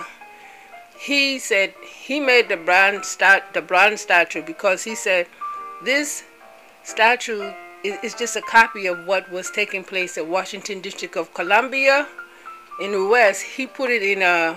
he 0.97 1.37
said 1.37 1.75
he 2.05 2.19
made 2.19 2.49
the 2.49 2.57
bronze 2.57 3.07
stat 3.07 3.53
the 3.53 3.61
bronze 3.61 4.01
statue 4.01 4.41
because 4.41 4.83
he 4.83 4.95
said 4.95 5.27
this 5.83 6.23
statue 6.83 7.53
is, 7.83 7.95
is 8.01 8.13
just 8.15 8.35
a 8.35 8.41
copy 8.41 8.87
of 8.87 9.05
what 9.05 9.31
was 9.31 9.51
taking 9.51 9.83
place 9.83 10.17
at 10.17 10.25
Washington 10.25 10.81
District 10.81 11.15
of 11.15 11.33
Columbia 11.35 12.07
in 12.81 12.91
the 12.91 13.05
West. 13.05 13.43
He 13.43 13.67
put 13.67 13.91
it 13.91 14.01
in 14.01 14.23
uh, 14.23 14.55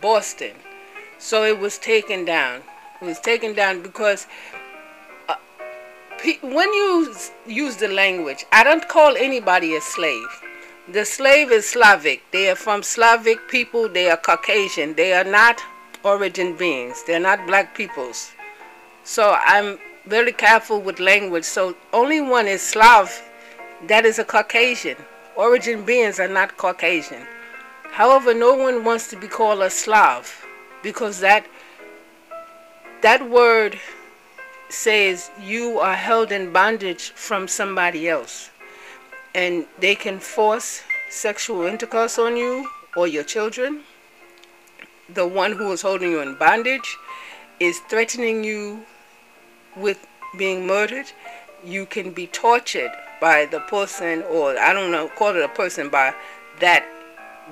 Boston, 0.00 0.52
so 1.18 1.44
it 1.44 1.58
was 1.58 1.78
taken 1.78 2.24
down. 2.24 2.62
It 3.00 3.04
was 3.04 3.20
taken 3.20 3.54
down 3.54 3.82
because 3.82 4.26
uh, 5.28 5.36
when 6.42 6.72
you 6.72 7.14
use 7.46 7.76
the 7.76 7.88
language, 7.88 8.44
I 8.52 8.64
don't 8.64 8.88
call 8.88 9.16
anybody 9.16 9.74
a 9.74 9.80
slave. 9.80 10.26
The 10.88 11.04
slave 11.04 11.50
is 11.50 11.68
Slavic. 11.68 12.22
They 12.30 12.50
are 12.50 12.56
from 12.56 12.82
Slavic 12.82 13.48
people. 13.48 13.88
They 13.88 14.10
are 14.10 14.16
Caucasian. 14.16 14.94
They 14.94 15.14
are 15.14 15.24
not 15.24 15.62
origin 16.02 16.56
beings. 16.56 17.02
They're 17.06 17.18
not 17.18 17.46
black 17.46 17.74
peoples. 17.74 18.32
So 19.02 19.36
I'm 19.40 19.78
very 20.06 20.32
careful 20.32 20.80
with 20.80 21.00
language. 21.00 21.44
So 21.44 21.74
only 21.92 22.20
one 22.20 22.46
is 22.46 22.60
Slav. 22.60 23.22
That 23.86 24.04
is 24.04 24.18
a 24.18 24.24
Caucasian. 24.24 24.96
Origin 25.36 25.84
beings 25.84 26.20
are 26.20 26.28
not 26.28 26.56
Caucasian. 26.58 27.26
However, 27.90 28.34
no 28.34 28.54
one 28.54 28.84
wants 28.84 29.08
to 29.08 29.16
be 29.16 29.26
called 29.26 29.62
a 29.62 29.70
Slav 29.70 30.43
because 30.84 31.18
that 31.18 31.46
that 33.02 33.28
word 33.28 33.80
says 34.68 35.30
you 35.40 35.80
are 35.80 35.96
held 35.96 36.30
in 36.30 36.52
bondage 36.52 37.10
from 37.10 37.48
somebody 37.48 38.08
else. 38.08 38.50
And 39.34 39.66
they 39.80 39.96
can 39.96 40.20
force 40.20 40.82
sexual 41.10 41.66
intercourse 41.66 42.18
on 42.20 42.36
you 42.36 42.70
or 42.96 43.08
your 43.08 43.24
children 43.24 43.82
the 45.08 45.26
one 45.26 45.52
who 45.52 45.70
is 45.72 45.82
holding 45.82 46.10
you 46.10 46.20
in 46.20 46.34
bondage 46.34 46.96
is 47.60 47.78
threatening 47.88 48.42
you 48.42 48.84
with 49.76 49.98
being 50.36 50.66
murdered, 50.66 51.06
you 51.64 51.86
can 51.86 52.12
be 52.12 52.26
tortured 52.26 52.90
by 53.20 53.46
the 53.46 53.60
person, 53.60 54.22
or 54.22 54.58
I 54.58 54.72
don't 54.72 54.90
know, 54.90 55.08
call 55.08 55.36
it 55.36 55.42
a 55.42 55.48
person, 55.48 55.88
by 55.88 56.14
that 56.60 56.84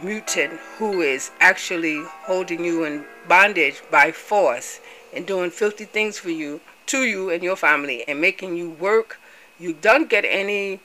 mutant 0.03 0.59
who 0.79 1.03
is 1.03 1.31
actually 1.41 2.03
holding 2.05 2.65
you 2.65 2.85
in 2.85 3.05
bondage 3.29 3.83
by 3.91 4.13
force 4.13 4.81
and 5.13 5.27
doing 5.27 5.51
filthy 5.51 5.85
things 5.85 6.19
for 6.19 6.31
you, 6.31 6.61
to 6.87 7.03
you 7.03 7.31
and 7.31 7.43
your 7.43 7.57
family, 7.57 8.05
and 8.09 8.21
making 8.21 8.57
you 8.57 8.71
work. 8.71 9.19
You 9.59 9.73
don't 9.75 10.09
get 10.09 10.25
any, 10.25 10.81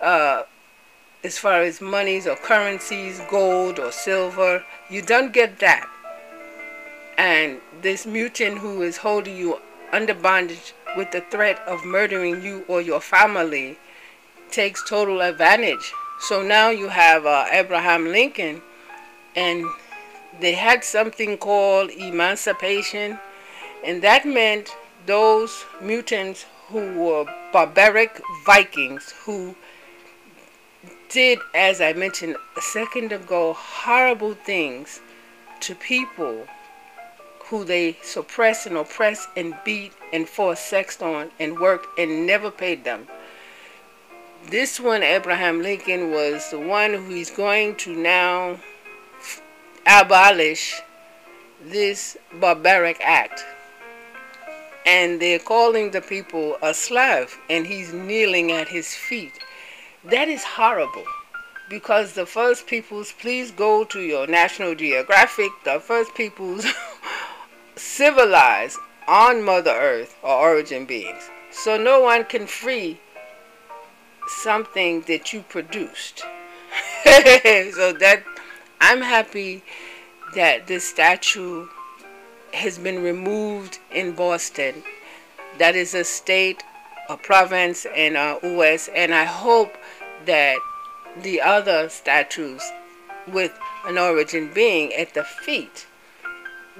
uh, 0.00 0.44
as 1.22 1.38
far 1.38 1.62
as 1.62 1.80
monies 1.80 2.26
or 2.26 2.36
currencies, 2.36 3.20
gold 3.30 3.78
or 3.78 3.92
silver, 3.92 4.64
you 4.90 5.02
don't 5.02 5.32
get 5.32 5.58
that 5.58 5.88
and 7.18 7.60
this 7.82 8.06
mutant 8.06 8.58
who 8.58 8.82
is 8.82 8.96
holding 8.98 9.36
you 9.36 9.58
under 9.92 10.14
bondage 10.14 10.74
with 10.96 11.10
the 11.12 11.20
threat 11.20 11.58
of 11.66 11.84
murdering 11.84 12.42
you 12.42 12.64
or 12.68 12.80
your 12.80 13.00
family 13.00 13.78
takes 14.50 14.82
total 14.88 15.20
advantage. 15.20 15.92
So 16.20 16.42
now 16.42 16.70
you 16.70 16.88
have 16.88 17.26
uh, 17.26 17.46
Abraham 17.50 18.06
Lincoln, 18.06 18.62
and 19.34 19.64
they 20.40 20.52
had 20.52 20.84
something 20.84 21.36
called 21.38 21.90
emancipation, 21.90 23.18
and 23.84 24.02
that 24.02 24.24
meant 24.24 24.74
those 25.06 25.64
mutants 25.80 26.46
who 26.68 26.92
were 26.94 27.24
barbaric 27.52 28.20
Vikings 28.46 29.14
who 29.24 29.54
did, 31.08 31.38
as 31.54 31.80
I 31.80 31.92
mentioned 31.92 32.36
a 32.56 32.60
second 32.60 33.12
ago, 33.12 33.52
horrible 33.52 34.34
things 34.34 35.00
to 35.60 35.74
people 35.74 36.46
who 37.46 37.64
they 37.64 37.98
suppress 38.02 38.64
and 38.64 38.78
oppress 38.78 39.28
and 39.36 39.54
beat 39.64 39.92
and 40.12 40.26
force 40.26 40.60
sex 40.60 41.02
on 41.02 41.30
and 41.38 41.60
worked 41.60 41.98
and 41.98 42.26
never 42.26 42.50
paid 42.50 42.84
them. 42.84 43.06
This 44.48 44.80
one, 44.80 45.02
Abraham 45.02 45.62
Lincoln, 45.62 46.10
was 46.10 46.50
the 46.50 46.58
one 46.58 46.94
who 46.94 47.10
is 47.10 47.30
going 47.30 47.76
to 47.76 47.94
now 47.94 48.58
abolish 49.86 50.80
this 51.64 52.16
barbaric 52.40 52.98
act. 53.00 53.44
And 54.84 55.20
they're 55.20 55.38
calling 55.38 55.90
the 55.92 56.00
people 56.00 56.56
a 56.60 56.74
slave, 56.74 57.38
and 57.48 57.66
he's 57.66 57.92
kneeling 57.92 58.50
at 58.50 58.68
his 58.68 58.94
feet. 58.94 59.38
That 60.04 60.28
is 60.28 60.42
horrible 60.42 61.04
because 61.68 62.12
the 62.12 62.26
first 62.26 62.66
peoples, 62.66 63.12
please 63.18 63.50
go 63.50 63.84
to 63.84 64.00
your 64.00 64.26
National 64.26 64.74
Geographic, 64.74 65.52
the 65.64 65.80
first 65.80 66.14
peoples 66.14 66.66
civilized 67.76 68.78
on 69.08 69.42
Mother 69.42 69.70
Earth 69.70 70.16
are 70.22 70.50
origin 70.50 70.84
beings. 70.84 71.30
So 71.50 71.76
no 71.76 72.02
one 72.02 72.24
can 72.24 72.46
free 72.46 73.00
something 74.26 75.02
that 75.02 75.32
you 75.32 75.42
produced. 75.42 76.18
so 77.04 77.92
that 77.92 78.22
I'm 78.84 79.00
happy 79.00 79.62
that 80.34 80.66
this 80.66 80.84
statue 80.88 81.68
has 82.52 82.78
been 82.80 83.00
removed 83.00 83.78
in 83.92 84.10
Boston. 84.10 84.82
That 85.58 85.76
is 85.76 85.94
a 85.94 86.02
state, 86.02 86.64
a 87.08 87.16
province, 87.16 87.86
and 87.86 88.16
a 88.16 88.40
US, 88.42 88.88
and 88.92 89.14
I 89.14 89.22
hope 89.24 89.76
that 90.26 90.58
the 91.22 91.40
other 91.40 91.88
statues 91.90 92.60
with 93.28 93.56
an 93.86 93.98
origin 93.98 94.50
being 94.52 94.92
at 94.94 95.14
the 95.14 95.22
feet. 95.22 95.86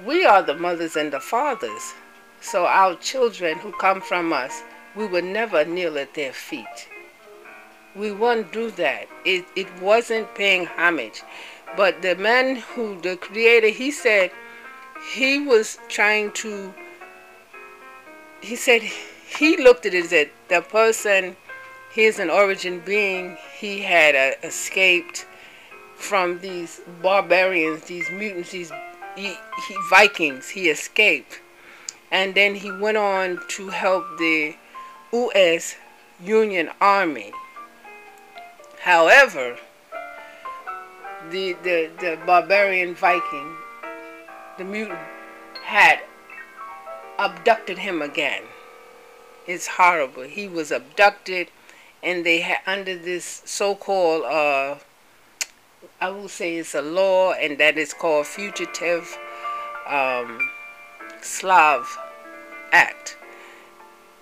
We 0.05 0.25
are 0.25 0.43
the 0.43 0.55
mothers 0.55 0.97
and 0.97 1.13
the 1.13 1.21
fathers. 1.21 1.93
So 2.41 2.65
our 2.65 2.95
children 2.95 3.59
who 3.59 3.71
come 3.71 4.01
from 4.01 4.33
us, 4.33 4.61
we 4.93 5.05
would 5.05 5.23
never 5.23 5.63
kneel 5.63 5.97
at 5.97 6.15
their 6.15 6.33
feet. 6.33 6.89
We 7.95 8.11
won't 8.11 8.51
do 8.51 8.71
that. 8.71 9.07
It, 9.25 9.45
it 9.55 9.67
wasn't 9.81 10.33
paying 10.35 10.65
homage. 10.65 11.21
But 11.77 12.01
the 12.01 12.15
man 12.15 12.57
who, 12.57 12.99
the 13.01 13.17
creator, 13.17 13.67
he 13.67 13.91
said 13.91 14.31
he 15.13 15.39
was 15.39 15.77
trying 15.89 16.31
to, 16.33 16.73
he 18.41 18.55
said 18.55 18.81
he 18.81 19.57
looked 19.57 19.85
at 19.85 19.93
it 19.93 20.11
as 20.11 20.27
the 20.49 20.61
person 20.61 21.35
He's 21.93 22.17
an 22.17 22.31
origin 22.31 22.79
being. 22.79 23.37
He 23.55 23.83
had 23.83 24.15
uh, 24.15 24.35
escaped 24.41 25.27
from 25.95 26.39
these 26.39 26.81
barbarians, 27.03 27.83
these 27.83 28.09
mutants, 28.09 28.51
these 28.51 28.71
he, 29.15 29.27
he, 29.67 29.75
Vikings. 29.91 30.49
He 30.49 30.69
escaped. 30.69 31.39
And 32.11 32.33
then 32.33 32.55
he 32.55 32.71
went 32.71 32.97
on 32.97 33.39
to 33.49 33.69
help 33.69 34.05
the 34.17 34.55
U.S. 35.11 35.75
Union 36.19 36.71
Army. 36.81 37.31
However, 38.83 39.57
the, 41.29 41.53
the, 41.63 41.89
the 41.99 42.19
barbarian 42.25 42.95
Viking, 42.95 43.55
the 44.57 44.63
mutant, 44.63 44.99
had 45.63 46.01
abducted 47.17 47.77
him 47.77 48.01
again. 48.01 48.43
It's 49.47 49.67
horrible. 49.67 50.23
He 50.23 50.47
was 50.47 50.71
abducted 50.71 51.49
and 52.01 52.25
they 52.25 52.41
had 52.41 52.59
under 52.67 52.97
this 52.97 53.41
so-called 53.45 54.25
uh, 54.25 54.75
I 56.01 56.09
will 56.09 56.27
say 56.27 56.57
it's 56.57 56.75
a 56.75 56.81
law 56.81 57.31
and 57.31 57.57
that 57.59 57.77
is 57.77 57.93
called 57.93 58.27
fugitive 58.27 59.17
um, 59.87 60.37
Slav 61.21 61.97
Act. 62.73 63.17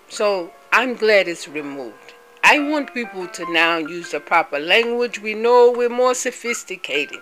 So 0.08 0.52
I'm 0.72 0.94
glad 0.94 1.28
it's 1.28 1.48
removed. 1.48 2.11
I 2.52 2.60
want 2.60 2.94
people 2.94 3.30
to 3.30 3.50
now 3.54 3.78
use 3.78 4.12
the 4.12 4.20
proper 4.20 4.60
language. 4.60 5.22
We 5.22 5.36
know 5.36 5.72
we're 5.72 5.88
more 5.88 6.14
sophisticated. 6.14 7.22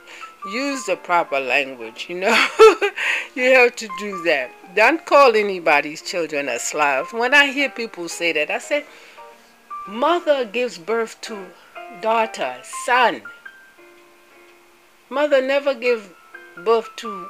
Use 0.51 0.87
the 0.87 0.95
proper 0.95 1.39
language, 1.39 2.07
you 2.09 2.15
know. 2.15 2.47
you 3.35 3.43
have 3.53 3.75
to 3.75 3.87
do 3.99 4.23
that. 4.23 4.49
Don't 4.75 5.05
call 5.05 5.35
anybody's 5.35 6.01
children 6.01 6.49
a 6.49 6.57
Slav. 6.57 7.13
When 7.13 7.35
I 7.35 7.45
hear 7.51 7.69
people 7.69 8.09
say 8.09 8.33
that, 8.33 8.49
I 8.49 8.57
say, 8.57 8.85
Mother 9.87 10.45
gives 10.45 10.79
birth 10.79 11.21
to 11.21 11.45
daughter, 12.01 12.55
son. 12.87 13.21
Mother 15.11 15.43
never 15.43 15.75
gives 15.75 16.09
birth 16.57 16.89
to 16.95 17.29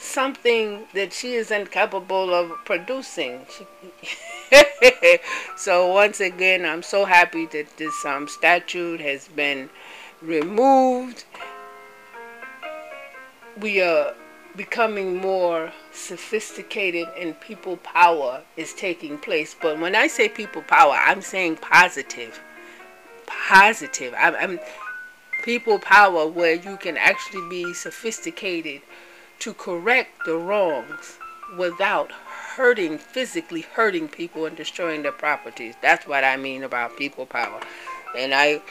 something 0.00 0.86
that 0.94 1.12
she 1.12 1.34
is 1.34 1.50
incapable 1.50 2.34
of 2.34 2.52
producing. 2.64 3.44
so 5.56 5.92
once 5.92 6.20
again, 6.20 6.64
I'm 6.64 6.82
so 6.82 7.04
happy 7.04 7.46
that 7.46 7.76
this 7.76 8.04
um, 8.04 8.26
statute 8.26 9.00
has 9.00 9.28
been 9.28 9.68
removed. 10.22 11.24
We 13.60 13.82
are 13.82 14.14
becoming 14.56 15.18
more 15.18 15.72
sophisticated 15.92 17.06
and 17.16 17.38
people 17.40 17.76
power 17.76 18.42
is 18.56 18.72
taking 18.72 19.18
place. 19.18 19.54
But 19.60 19.78
when 19.78 19.94
I 19.94 20.06
say 20.06 20.28
people 20.28 20.62
power, 20.62 20.94
I'm 20.94 21.20
saying 21.20 21.58
positive. 21.58 22.40
Positive. 23.26 24.14
I'm, 24.18 24.34
I'm 24.34 24.60
people 25.44 25.78
power 25.78 26.26
where 26.26 26.54
you 26.54 26.76
can 26.78 26.96
actually 26.96 27.48
be 27.48 27.72
sophisticated 27.74 28.82
to 29.40 29.54
correct 29.54 30.24
the 30.24 30.36
wrongs 30.36 31.18
without 31.56 32.12
hurting, 32.12 32.98
physically 32.98 33.62
hurting 33.62 34.08
people 34.08 34.46
and 34.46 34.56
destroying 34.56 35.02
their 35.02 35.12
properties. 35.12 35.74
That's 35.82 36.06
what 36.06 36.24
I 36.24 36.36
mean 36.36 36.62
about 36.62 36.96
people 36.96 37.26
power. 37.26 37.60
And 38.16 38.32
I 38.34 38.62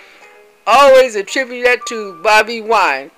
always 0.65 1.15
attribute 1.15 1.65
that 1.65 1.85
to 1.87 2.19
Bobi 2.23 2.65
Wine 2.65 3.11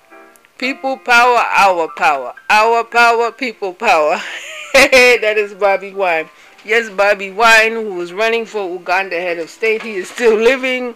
People 0.62 0.96
power, 0.96 1.38
our 1.38 1.88
power. 1.96 2.34
Our 2.48 2.84
power, 2.84 3.32
people 3.32 3.74
power. 3.74 4.22
that 4.74 5.34
is 5.36 5.54
Bobi 5.54 5.92
Wine. 5.92 6.28
Yes, 6.64 6.88
Bobi 6.88 7.34
Wine, 7.34 7.72
who 7.72 7.94
was 7.94 8.12
running 8.12 8.46
for 8.46 8.70
Uganda 8.72 9.16
head 9.16 9.40
of 9.40 9.50
state, 9.50 9.82
he 9.82 9.94
is 9.94 10.08
still 10.08 10.36
living. 10.36 10.94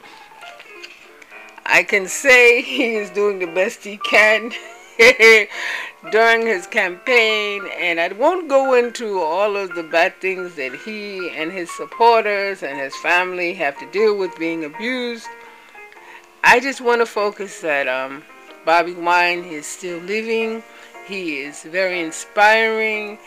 I 1.64 1.82
can 1.82 2.06
say 2.06 2.62
he 2.62 2.94
is 2.94 3.10
doing 3.10 3.40
the 3.40 3.46
best 3.46 3.82
he 3.82 3.96
can 3.96 4.52
during 6.10 6.46
his 6.46 6.66
campaign, 6.66 7.62
and 7.78 8.00
I 8.00 8.08
won't 8.12 8.48
go 8.48 8.74
into 8.74 9.20
all 9.20 9.56
of 9.56 9.74
the 9.74 9.82
bad 9.82 10.20
things 10.20 10.54
that 10.54 10.74
he 10.84 11.30
and 11.30 11.52
his 11.52 11.70
supporters 11.76 12.62
and 12.62 12.78
his 12.78 12.94
family 12.96 13.54
have 13.54 13.78
to 13.78 13.90
deal 13.90 14.16
with 14.16 14.38
being 14.38 14.64
abused. 14.64 15.26
I 16.42 16.60
just 16.60 16.80
want 16.80 17.00
to 17.00 17.06
focus 17.06 17.60
that 17.60 17.88
um, 17.88 18.22
Bobi 18.66 18.96
Wine 18.96 19.44
is 19.44 19.66
still 19.66 19.98
living. 19.98 20.62
He 21.06 21.40
is 21.40 21.62
very 21.62 22.00
inspiring. 22.00 23.18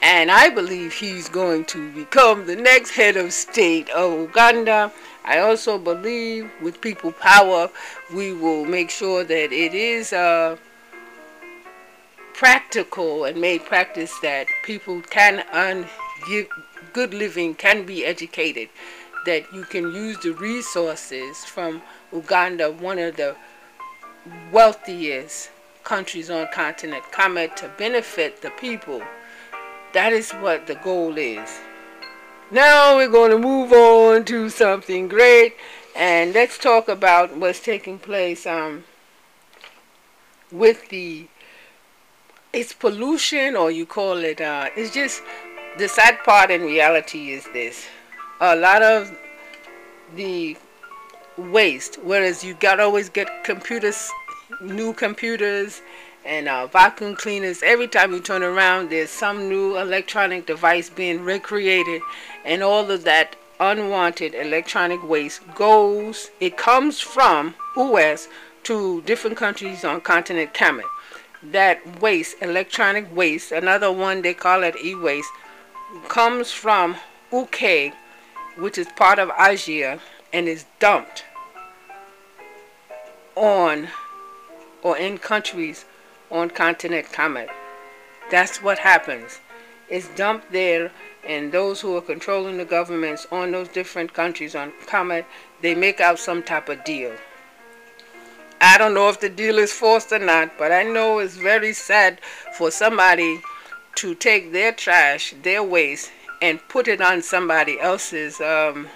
And 0.00 0.30
I 0.30 0.48
believe 0.50 0.92
he's 0.92 1.28
going 1.28 1.64
to 1.66 1.92
become 1.92 2.46
the 2.46 2.54
next 2.54 2.90
head 2.90 3.16
of 3.16 3.32
state 3.32 3.90
of 3.90 4.12
Uganda. 4.12 4.92
I 5.24 5.40
also 5.40 5.78
believe 5.78 6.50
with 6.62 6.80
people 6.80 7.10
power, 7.12 7.68
we 8.14 8.32
will 8.32 8.64
make 8.64 8.90
sure 8.90 9.24
that 9.24 9.52
it 9.52 9.74
is 9.74 10.12
uh, 10.12 10.56
practical 12.38 13.24
and 13.24 13.40
made 13.40 13.64
practice 13.64 14.16
that 14.20 14.46
people 14.62 15.02
can 15.10 15.44
earn 15.52 15.84
good 16.92 17.12
living, 17.12 17.52
can 17.52 17.84
be 17.84 18.04
educated, 18.04 18.68
that 19.26 19.52
you 19.52 19.64
can 19.64 19.92
use 19.92 20.16
the 20.18 20.30
resources 20.30 21.44
from 21.44 21.82
Uganda, 22.12 22.70
one 22.70 22.96
of 23.00 23.16
the 23.16 23.34
wealthiest 24.52 25.50
countries 25.82 26.30
on 26.30 26.46
continent 26.52 27.02
come 27.10 27.34
to 27.34 27.70
benefit 27.76 28.40
the 28.40 28.50
people. 28.50 29.02
That 29.92 30.12
is 30.12 30.30
what 30.30 30.68
the 30.68 30.76
goal 30.76 31.18
is. 31.18 31.58
Now 32.52 32.98
we're 32.98 33.10
going 33.10 33.32
to 33.32 33.38
move 33.38 33.72
on 33.72 34.24
to 34.26 34.48
something 34.48 35.08
great 35.08 35.56
and 35.96 36.32
let's 36.32 36.56
talk 36.56 36.88
about 36.88 37.36
what's 37.36 37.58
taking 37.58 37.98
place 37.98 38.46
um, 38.46 38.84
with 40.52 40.88
the 40.90 41.26
it's 42.52 42.72
pollution 42.72 43.56
or 43.56 43.70
you 43.70 43.86
call 43.86 44.18
it 44.18 44.40
uh, 44.40 44.68
it's 44.76 44.92
just 44.92 45.22
the 45.78 45.88
sad 45.88 46.18
part 46.24 46.50
in 46.50 46.62
reality 46.62 47.30
is 47.30 47.44
this 47.52 47.86
a 48.40 48.56
lot 48.56 48.82
of 48.82 49.10
the 50.14 50.56
waste. 51.38 51.96
Whereas 52.02 52.44
you 52.44 52.54
got 52.54 52.76
to 52.76 52.82
always 52.82 53.08
get 53.08 53.44
computers, 53.44 54.10
new 54.60 54.92
computers 54.92 55.82
and 56.24 56.48
uh, 56.48 56.66
vacuum 56.66 57.14
cleaners. 57.16 57.62
Every 57.62 57.88
time 57.88 58.12
you 58.12 58.20
turn 58.20 58.42
around, 58.42 58.90
there's 58.90 59.10
some 59.10 59.48
new 59.48 59.76
electronic 59.78 60.46
device 60.46 60.90
being 60.90 61.22
recreated. 61.24 62.02
And 62.44 62.62
all 62.62 62.90
of 62.90 63.04
that 63.04 63.36
unwanted 63.60 64.34
electronic 64.34 65.02
waste 65.08 65.40
goes, 65.54 66.30
it 66.40 66.56
comes 66.56 67.00
from 67.00 67.54
US 67.76 68.28
to 68.64 69.02
different 69.02 69.36
countries 69.36 69.84
on 69.84 70.00
continent 70.00 70.54
Kemet. 70.54 70.82
That 71.42 72.00
waste, 72.00 72.36
electronic 72.40 73.14
waste, 73.14 73.52
another 73.52 73.92
one 73.92 74.22
they 74.22 74.34
call 74.34 74.62
it 74.64 74.74
e-waste, 74.82 75.30
comes 76.08 76.50
from 76.52 76.96
UK, 77.32 77.94
which 78.56 78.76
is 78.76 78.88
part 78.96 79.18
of 79.18 79.30
Asia, 79.38 80.00
and 80.32 80.48
is 80.48 80.66
dumped 80.78 81.24
on 83.34 83.88
or 84.82 84.98
in 84.98 85.18
countries 85.18 85.84
on 86.30 86.50
continent 86.50 87.06
Kemet. 87.12 87.48
That's 88.30 88.62
what 88.62 88.80
happens. 88.80 89.40
It's 89.88 90.08
dumped 90.08 90.52
there 90.52 90.90
and 91.24 91.52
those 91.52 91.80
who 91.80 91.96
are 91.96 92.02
controlling 92.02 92.56
the 92.56 92.64
governments 92.64 93.26
on 93.30 93.52
those 93.52 93.68
different 93.68 94.12
countries 94.12 94.54
on 94.54 94.72
Kemet, 94.86 95.24
they 95.60 95.74
make 95.74 96.00
out 96.00 96.18
some 96.18 96.42
type 96.42 96.68
of 96.68 96.84
deal. 96.84 97.12
I 98.78 98.80
don't 98.82 98.94
know 98.94 99.08
if 99.08 99.18
the 99.18 99.28
deal 99.28 99.58
is 99.58 99.72
forced 99.72 100.12
or 100.12 100.20
not, 100.20 100.56
but 100.56 100.70
I 100.70 100.84
know 100.84 101.18
it's 101.18 101.34
very 101.34 101.72
sad 101.72 102.20
for 102.56 102.70
somebody 102.70 103.40
to 103.96 104.14
take 104.14 104.52
their 104.52 104.70
trash, 104.70 105.34
their 105.42 105.64
waste, 105.64 106.12
and 106.40 106.60
put 106.68 106.86
it 106.86 107.00
on 107.00 107.22
somebody 107.22 107.80
else's 107.80 108.40
um, 108.40 108.86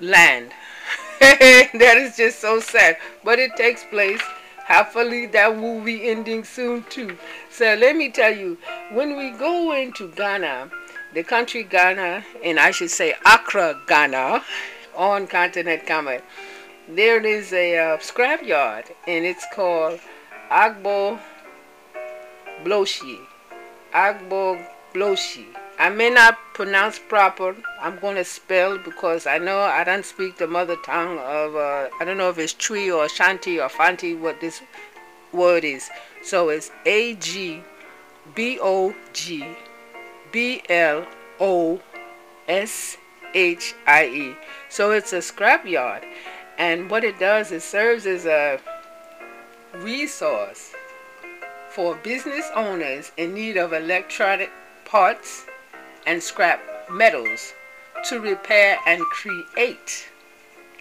land. 0.00 0.52
that 1.18 1.96
is 1.96 2.16
just 2.16 2.38
so 2.38 2.60
sad. 2.60 2.98
But 3.24 3.40
it 3.40 3.56
takes 3.56 3.82
place. 3.82 4.22
Hopefully 4.68 5.26
that 5.26 5.56
will 5.56 5.80
be 5.80 6.08
ending 6.08 6.44
soon 6.44 6.84
too. 6.84 7.18
So 7.50 7.74
let 7.74 7.96
me 7.96 8.12
tell 8.12 8.36
you, 8.36 8.56
when 8.92 9.16
we 9.16 9.32
go 9.32 9.72
into 9.72 10.12
Ghana, 10.12 10.70
the 11.12 11.24
country 11.24 11.64
Ghana, 11.64 12.24
and 12.44 12.60
I 12.60 12.70
should 12.70 12.92
say 12.92 13.16
Accra, 13.24 13.80
Ghana, 13.88 14.44
on 14.94 15.26
continent 15.26 15.86
Kemet, 15.86 16.22
there 16.88 17.24
is 17.24 17.52
a 17.52 17.78
uh, 17.78 17.96
scrapyard, 17.98 18.90
and 19.06 19.24
it's 19.24 19.44
called 19.52 20.00
Agbo 20.50 21.18
Bloshi. 22.64 23.18
Agbo 23.92 24.64
Bloshi. 24.94 25.46
I 25.78 25.90
may 25.90 26.08
not 26.08 26.38
pronounce 26.54 26.98
proper. 26.98 27.54
I'm 27.80 27.98
going 27.98 28.16
to 28.16 28.24
spell 28.24 28.78
because 28.78 29.26
I 29.26 29.38
know 29.38 29.60
I 29.60 29.84
don't 29.84 30.06
speak 30.06 30.38
the 30.38 30.46
mother 30.46 30.76
tongue 30.84 31.18
of, 31.18 31.54
uh, 31.54 31.88
I 32.00 32.04
don't 32.04 32.16
know 32.16 32.30
if 32.30 32.38
it's 32.38 32.54
Twi 32.54 32.90
or 32.90 33.06
Shanti 33.08 33.62
or 33.62 33.68
Fanti, 33.68 34.14
what 34.14 34.40
this 34.40 34.62
word 35.32 35.64
is. 35.64 35.90
So 36.22 36.48
it's 36.48 36.70
A 36.86 37.14
G 37.16 37.62
B 38.34 38.58
O 38.62 38.94
G 39.12 39.44
B 40.32 40.62
L 40.68 41.06
O 41.40 41.80
S 42.48 42.96
H 43.34 43.74
I 43.86 44.06
E. 44.06 44.34
So 44.70 44.92
it's 44.92 45.12
a 45.12 45.18
scrapyard. 45.18 46.04
And 46.58 46.90
what 46.90 47.04
it 47.04 47.18
does, 47.18 47.52
it 47.52 47.62
serves 47.62 48.06
as 48.06 48.24
a 48.24 48.58
resource 49.74 50.72
for 51.70 51.94
business 51.96 52.48
owners 52.54 53.12
in 53.16 53.34
need 53.34 53.56
of 53.56 53.72
electronic 53.72 54.50
parts 54.84 55.44
and 56.06 56.22
scrap 56.22 56.60
metals 56.90 57.52
to 58.08 58.20
repair 58.20 58.78
and 58.86 59.02
create. 59.02 60.08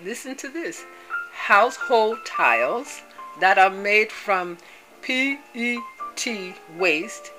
Listen 0.02 0.36
to 0.36 0.50
this 0.50 0.86
household 1.34 2.18
tiles 2.26 3.02
that 3.42 3.58
are 3.58 3.70
made 3.70 4.12
from 4.12 4.58
PET 5.02 6.56
waste 6.78 7.32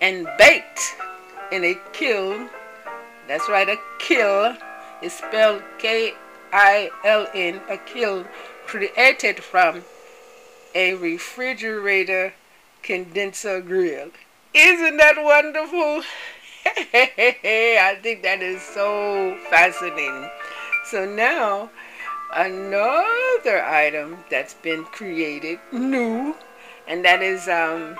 and 0.00 0.28
baked 0.38 0.96
in 1.50 1.64
a 1.64 1.78
kiln. 1.92 2.50
That's 3.26 3.48
right, 3.48 3.68
a 3.68 3.78
kiln 3.98 4.58
is 5.02 5.14
spelled 5.14 5.62
K 5.78 6.14
I 6.56 6.90
L 7.02 7.26
N, 7.34 7.60
a 7.68 7.76
kiln 7.76 8.26
created 8.64 9.42
from 9.42 9.82
a 10.72 10.94
refrigerator 10.94 12.32
condenser 12.80 13.60
grill. 13.60 14.10
Isn't 14.54 14.96
that 14.98 15.16
wonderful? 15.20 16.02
I 16.94 17.98
think 18.00 18.22
that 18.22 18.40
is 18.40 18.62
so 18.62 19.36
fascinating. 19.50 20.30
So 20.84 21.04
now, 21.04 21.70
another 22.32 23.64
item 23.64 24.18
that's 24.30 24.54
been 24.54 24.84
created 24.84 25.58
new, 25.72 26.36
and 26.86 27.04
that 27.04 27.20
is 27.20 27.48
um, 27.48 27.96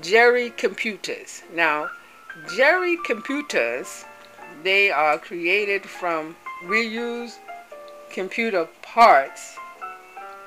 Jerry 0.00 0.50
computers. 0.50 1.42
Now, 1.52 1.90
Jerry 2.54 2.96
computers, 3.04 4.04
they 4.62 4.92
are 4.92 5.18
created 5.18 5.84
from 5.84 6.36
reused 6.66 7.38
computer 8.10 8.68
parts 8.82 9.56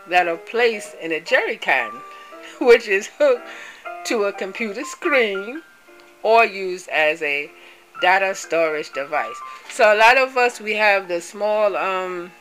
that 0.08 0.28
are 0.28 0.38
placed 0.38 0.96
in 1.02 1.12
a 1.12 1.20
jerry 1.20 1.58
can, 1.58 1.92
which 2.62 2.88
is 2.88 3.08
hooked 3.18 3.48
to 4.06 4.24
a 4.24 4.34
computer 4.34 4.84
screen 4.84 5.62
or 6.24 6.46
used 6.46 6.88
as 6.90 7.22
a 7.22 7.52
data 8.02 8.34
storage 8.36 8.92
device. 8.94 9.36
So 9.70 9.94
a 9.94 9.98
lot 9.98 10.18
of 10.18 10.38
us, 10.38 10.60
we 10.60 10.76
have 10.76 11.08
the 11.08 11.22
small 11.22 11.76
um, 11.76 12.32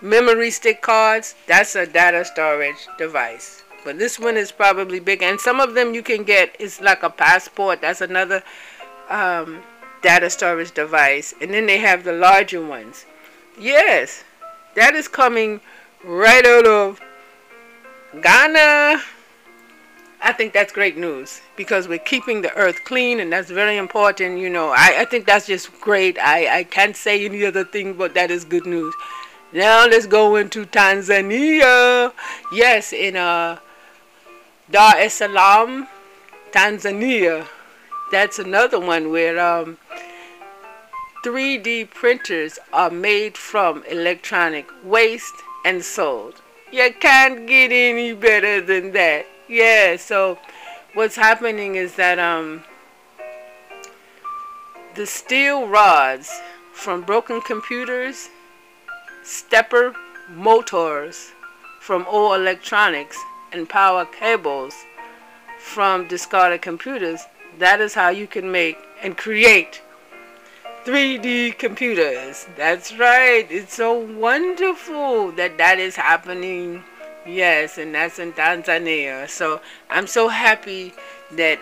memory 0.00 0.50
stick 0.50 0.82
cards. 0.82 1.34
That's 1.46 1.74
a 1.76 1.86
data 1.86 2.24
storage 2.24 2.86
device. 2.98 3.62
But 3.84 3.98
this 3.98 4.18
one 4.18 4.36
is 4.36 4.52
probably 4.52 5.00
big. 5.00 5.22
And 5.22 5.40
some 5.40 5.60
of 5.60 5.74
them 5.74 5.94
you 5.94 6.02
can 6.02 6.24
get, 6.24 6.54
it's 6.58 6.80
like 6.80 7.02
a 7.02 7.10
passport. 7.10 7.80
That's 7.80 8.00
another 8.00 8.42
um, 9.08 9.62
data 10.02 10.30
storage 10.30 10.72
device. 10.72 11.34
And 11.40 11.52
then 11.52 11.66
they 11.66 11.78
have 11.78 12.04
the 12.04 12.12
larger 12.12 12.64
ones. 12.64 13.06
Yes, 13.60 14.22
that 14.76 14.94
is 14.94 15.08
coming 15.08 15.60
right 16.04 16.46
out 16.46 16.66
of 16.66 17.00
Ghana. 18.22 19.02
I 20.20 20.32
think 20.32 20.52
that's 20.52 20.72
great 20.72 20.96
news 20.96 21.40
because 21.56 21.86
we're 21.88 21.98
keeping 21.98 22.42
the 22.42 22.52
earth 22.54 22.84
clean 22.84 23.20
and 23.20 23.32
that's 23.32 23.50
very 23.50 23.76
important. 23.76 24.38
You 24.38 24.50
know, 24.50 24.70
I, 24.70 24.98
I 24.98 25.04
think 25.04 25.26
that's 25.26 25.46
just 25.46 25.80
great. 25.80 26.18
I, 26.18 26.58
I 26.58 26.64
can't 26.64 26.96
say 26.96 27.24
any 27.24 27.44
other 27.44 27.64
thing, 27.64 27.94
but 27.94 28.14
that 28.14 28.30
is 28.30 28.44
good 28.44 28.66
news. 28.66 28.94
Now 29.52 29.86
let's 29.86 30.06
go 30.06 30.36
into 30.36 30.64
Tanzania. 30.66 32.12
Yes, 32.52 32.92
in 32.92 33.16
uh, 33.16 33.58
Dar 34.70 34.94
es 34.98 35.14
Salaam, 35.14 35.88
Tanzania. 36.52 37.46
That's 38.12 38.38
another 38.38 38.78
one 38.78 39.10
where 39.10 39.38
um, 39.38 39.78
3D 41.24 41.90
printers 41.90 42.58
are 42.72 42.90
made 42.90 43.36
from 43.36 43.82
electronic 43.90 44.68
waste 44.84 45.34
and 45.64 45.84
sold. 45.84 46.40
You 46.70 46.92
can't 47.00 47.46
get 47.46 47.72
any 47.72 48.14
better 48.14 48.60
than 48.60 48.92
that. 48.92 49.26
Yeah, 49.48 49.96
so 49.96 50.38
what's 50.94 51.16
happening 51.16 51.74
is 51.74 51.96
that 51.96 52.18
um, 52.18 52.62
the 54.94 55.06
steel 55.06 55.66
rods 55.66 56.30
from 56.72 57.02
broken 57.02 57.40
computers, 57.40 58.28
stepper 59.24 59.94
motors 60.30 61.32
from 61.80 62.06
old 62.06 62.36
electronics, 62.36 63.18
and 63.52 63.68
power 63.68 64.04
cables 64.04 64.74
from 65.58 66.06
discarded 66.06 66.62
computers, 66.62 67.22
that 67.58 67.80
is 67.80 67.94
how 67.94 68.10
you 68.10 68.26
can 68.26 68.52
make 68.52 68.78
and 69.02 69.16
create 69.16 69.82
3D 70.84 71.58
computers. 71.58 72.46
That's 72.56 72.96
right. 72.96 73.46
It's 73.50 73.74
so 73.74 73.92
wonderful 73.92 75.32
that 75.32 75.58
that 75.58 75.78
is 75.78 75.96
happening. 75.96 76.84
Yes, 77.26 77.78
and 77.78 77.94
that's 77.94 78.18
in 78.18 78.32
Tanzania. 78.32 79.28
So 79.28 79.60
I'm 79.90 80.06
so 80.06 80.28
happy 80.28 80.94
that 81.32 81.58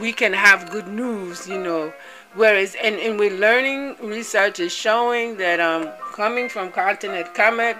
we 0.00 0.12
can 0.12 0.32
have 0.32 0.70
good 0.70 0.88
news, 0.88 1.48
you 1.48 1.58
know. 1.58 1.92
Whereas, 2.34 2.76
and, 2.82 2.96
and 2.96 3.18
we're 3.18 3.38
learning, 3.38 3.96
research 4.02 4.60
is 4.60 4.72
showing 4.72 5.38
that 5.38 5.58
um, 5.58 5.88
coming 6.12 6.50
from 6.50 6.70
continent 6.70 7.28
Kemet, 7.34 7.78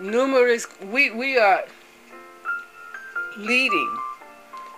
numerous, 0.00 0.66
we, 0.90 1.12
we 1.12 1.38
are 1.38 1.64
leading. 3.36 3.96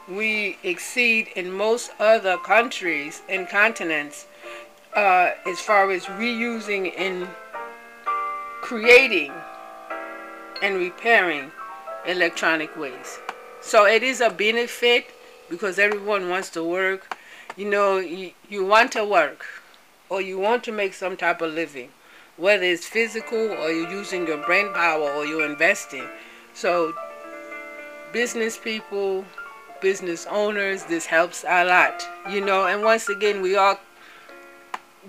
We 0.07 0.59
exceed 0.63 1.29
in 1.35 1.51
most 1.51 1.93
other 1.99 2.37
countries 2.37 3.23
and 3.29 3.49
continents 3.49 4.27
uh, 4.95 5.31
as 5.47 5.61
far 5.61 5.91
as 5.91 6.05
reusing 6.07 6.93
and 6.97 7.29
creating 8.61 9.33
and 10.63 10.77
repairing 10.77 11.51
electronic 12.07 12.77
waste. 12.77 13.21
So 13.61 13.87
it 13.87 14.03
is 14.03 14.21
a 14.21 14.31
benefit 14.31 15.07
because 15.49 15.79
everyone 15.79 16.29
wants 16.29 16.51
to 16.51 16.65
work. 16.65 17.17
You 17.57 17.69
know, 17.69 17.99
you, 17.99 18.33
you 18.49 18.65
want 18.65 18.93
to 18.93 19.05
work 19.05 19.45
or 20.09 20.21
you 20.21 20.39
want 20.39 20.65
to 20.65 20.73
make 20.73 20.95
some 20.95 21.17
type 21.17 21.41
of 21.41 21.53
living, 21.53 21.91
whether 22.37 22.65
it's 22.65 22.87
physical 22.87 23.39
or 23.39 23.71
you're 23.71 23.91
using 23.91 24.27
your 24.27 24.45
brain 24.45 24.73
power 24.73 25.11
or 25.11 25.25
you're 25.25 25.45
investing. 25.45 26.07
So 26.55 26.95
business 28.13 28.59
people, 28.59 29.25
business 29.81 30.27
owners, 30.31 30.85
this 30.85 31.07
helps 31.07 31.45
a 31.45 31.65
lot. 31.65 32.03
You 32.31 32.45
know, 32.45 32.67
and 32.67 32.83
once 32.83 33.09
again, 33.09 33.41
we 33.41 33.57
all 33.57 33.79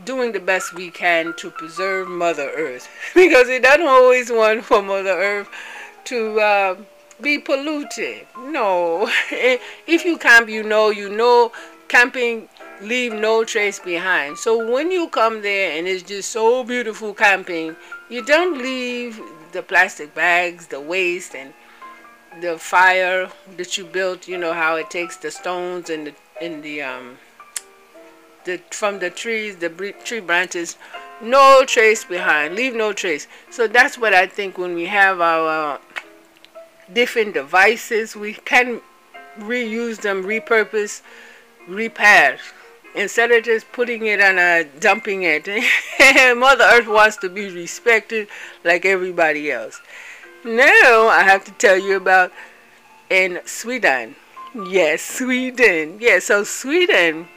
doing 0.06 0.32
the 0.32 0.40
best 0.40 0.74
we 0.74 0.90
can 0.90 1.34
to 1.38 1.50
preserve 1.52 2.08
Mother 2.08 2.50
Earth 2.56 2.88
because 3.16 3.50
it 3.50 3.64
doesn't 3.64 3.88
always 3.88 4.32
want 4.32 4.66
for 4.66 4.82
Mother 4.82 5.12
Earth 5.12 5.50
to 6.06 6.40
uh, 6.40 6.76
be 7.22 7.38
polluted. 7.38 8.26
No, 8.38 9.10
if 9.32 10.06
you 10.06 10.18
camp, 10.18 10.50
you 10.50 10.64
know, 10.64 10.90
you 10.90 11.10
know, 11.10 11.52
camping 11.88 12.48
leave 12.82 13.14
no 13.14 13.44
trace 13.44 13.80
behind. 13.80 14.38
So 14.38 14.72
when 14.72 14.92
you 14.92 15.08
come 15.08 15.42
there 15.42 15.78
and 15.78 15.88
it's 15.88 16.04
just 16.04 16.32
so 16.32 16.64
beautiful 16.64 17.14
camping, 17.14 17.76
you 18.10 18.26
don't 18.26 18.58
leave 18.58 19.20
the 19.52 19.62
plastic 19.62 20.14
bags, 20.16 20.68
the 20.68 20.80
waste, 20.80 21.36
and 21.36 21.54
the 22.42 22.58
fire 22.58 23.30
that 23.58 23.78
you 23.78 23.86
built. 23.86 24.28
You 24.28 24.38
know 24.38 24.54
how 24.54 24.76
it 24.76 24.90
takes 24.90 25.18
the 25.18 25.32
stones 25.32 25.90
and 25.90 26.08
the 26.08 26.14
and 26.42 26.64
the 26.64 26.82
um 26.82 27.18
the 28.46 28.60
from 28.72 29.00
the 29.00 29.10
trees, 29.10 29.58
the 29.58 29.70
tree 30.04 30.20
branches, 30.20 30.78
no 31.22 31.64
trace 31.66 32.04
behind. 32.04 32.56
Leave 32.56 32.76
no 32.76 32.94
trace. 32.94 33.28
So 33.50 33.68
that's 33.68 33.98
what 33.98 34.14
I 34.14 34.28
think 34.28 34.58
when 34.58 34.74
we 34.74 34.86
have 34.86 35.22
our 35.22 35.80
different 36.92 37.34
devices, 37.34 38.16
we 38.16 38.34
can 38.34 38.82
reuse 39.40 40.02
them, 40.02 40.24
repurpose, 40.24 41.02
repair 41.68 42.38
instead 42.96 43.32
of 43.32 43.44
just 43.44 43.72
putting 43.72 44.06
it 44.06 44.22
on 44.22 44.38
a 44.38 44.66
dumping 44.80 45.24
it. 45.24 45.48
Mother 46.38 46.66
Earth 46.66 46.88
wants 46.88 47.18
to 47.18 47.30
be 47.30 47.50
respected 47.50 48.28
like 48.64 48.86
everybody 48.86 49.52
else. 49.52 49.82
Now 50.44 51.08
I 51.08 51.24
have 51.24 51.46
to 51.46 51.52
tell 51.52 51.78
you 51.78 51.98
about 51.98 52.32
in 53.10 53.40
Sweden. 53.46 54.16
Yes, 54.54 55.02
Sweden. 55.02 55.98
Yes, 56.00 56.02
yeah, 56.02 56.20
so 56.20 56.44
Sweden, 56.44 57.28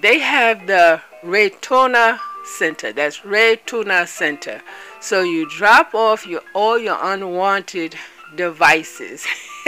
they 0.00 0.18
have 0.18 0.66
the 0.66 1.00
Retuna 1.22 2.18
Center. 2.44 2.92
That's 2.92 3.20
Retuna 3.20 4.06
Center. 4.06 4.60
So 5.00 5.22
you 5.22 5.48
drop 5.48 5.94
off 5.94 6.26
your 6.26 6.42
all 6.54 6.78
your 6.78 6.98
unwanted 7.00 7.96
devices. 8.36 9.26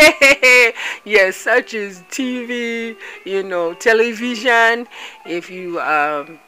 yes, 1.04 1.36
such 1.36 1.74
as 1.74 2.00
TV, 2.10 2.96
you 3.24 3.42
know, 3.42 3.74
television, 3.74 4.86
if 5.24 5.50
you 5.50 5.80
um, 5.80 6.38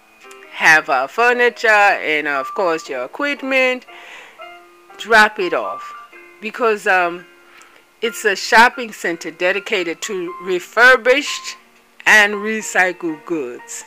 have 0.52 0.88
uh, 0.88 1.06
furniture 1.06 1.68
and 1.68 2.26
of 2.26 2.52
course 2.54 2.88
your 2.88 3.04
equipment, 3.04 3.86
drop 4.98 5.38
it 5.38 5.54
off 5.54 5.94
because 6.40 6.86
um, 6.86 7.24
it's 8.02 8.24
a 8.24 8.34
shopping 8.34 8.92
center 8.92 9.30
dedicated 9.30 10.00
to 10.02 10.34
refurbished 10.42 11.57
and 12.08 12.36
recycled 12.36 13.22
goods. 13.26 13.84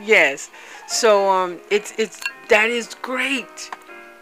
Yes, 0.00 0.48
so 0.86 1.28
um, 1.28 1.60
it's 1.70 1.92
it's 1.98 2.20
that 2.48 2.70
is 2.70 2.94
great. 3.02 3.70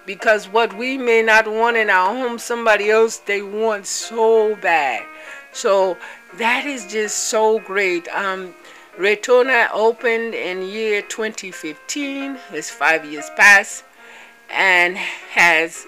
Because 0.05 0.49
what 0.49 0.77
we 0.77 0.99
may 0.99 1.23
not 1.23 1.47
want 1.47 1.77
in 1.77 1.89
our 1.89 2.13
home 2.13 2.39
somebody 2.39 2.91
else 2.91 3.19
they 3.19 3.43
want 3.43 3.87
so 3.87 4.57
bad. 4.57 5.07
So 5.53 5.97
that 6.39 6.65
is 6.67 6.87
just 6.87 7.29
so 7.29 7.61
great. 7.61 8.09
Um 8.09 8.55
Retuna 8.99 9.69
opened 9.73 10.35
in 10.35 10.63
year 10.63 11.03
2015 11.03 12.39
it's 12.53 12.71
five 12.71 13.05
years 13.05 13.31
past. 13.37 13.85
And 14.51 14.97
has 14.97 15.87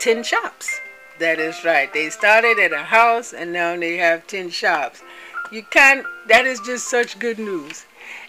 10 0.00 0.22
shops. 0.24 0.80
That 1.18 1.38
is 1.38 1.64
right. 1.64 1.90
They 1.92 2.10
started 2.10 2.58
at 2.58 2.72
a 2.72 2.84
house 2.84 3.32
and 3.32 3.52
now 3.52 3.76
they 3.76 3.96
have 3.96 4.26
10 4.26 4.50
shops 4.50 5.02
you 5.50 5.62
can't 5.62 6.06
that 6.28 6.46
is 6.46 6.60
just 6.60 6.88
such 6.88 7.18
good 7.18 7.38
news 7.38 7.86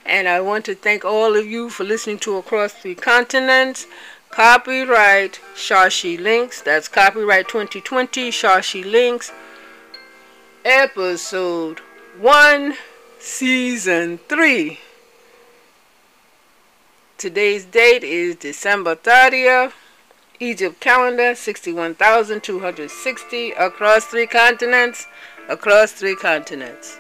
and 0.08 0.28
I 0.28 0.40
want 0.40 0.64
to 0.66 0.76
thank 0.76 1.04
all 1.04 1.36
of 1.36 1.46
you 1.46 1.70
for 1.70 1.84
listening 1.84 2.20
to 2.20 2.38
Across 2.38 2.76
Three 2.76 2.96
Continents. 2.96 3.88
Copyright 4.30 5.42
Chareshee 5.54 6.18
Links. 6.18 6.62
That's 6.62 6.88
copyright 6.88 7.50
2020 7.50 8.32
Chareshee 8.32 8.90
Links. 8.90 9.34
Episode 10.64 11.82
1, 12.20 12.76
Season 13.20 14.18
3. 14.30 14.80
Today's 17.18 17.66
date 17.66 18.06
is 18.06 18.38
December 18.38 18.96
30th. 18.96 19.74
Egypt 20.40 20.80
calendar 20.80 21.36
61,260 21.36 23.52
across 23.52 24.06
three 24.06 24.28
continents. 24.28 25.06
Across 25.50 25.92
three 25.94 26.16
continents. 26.16 27.00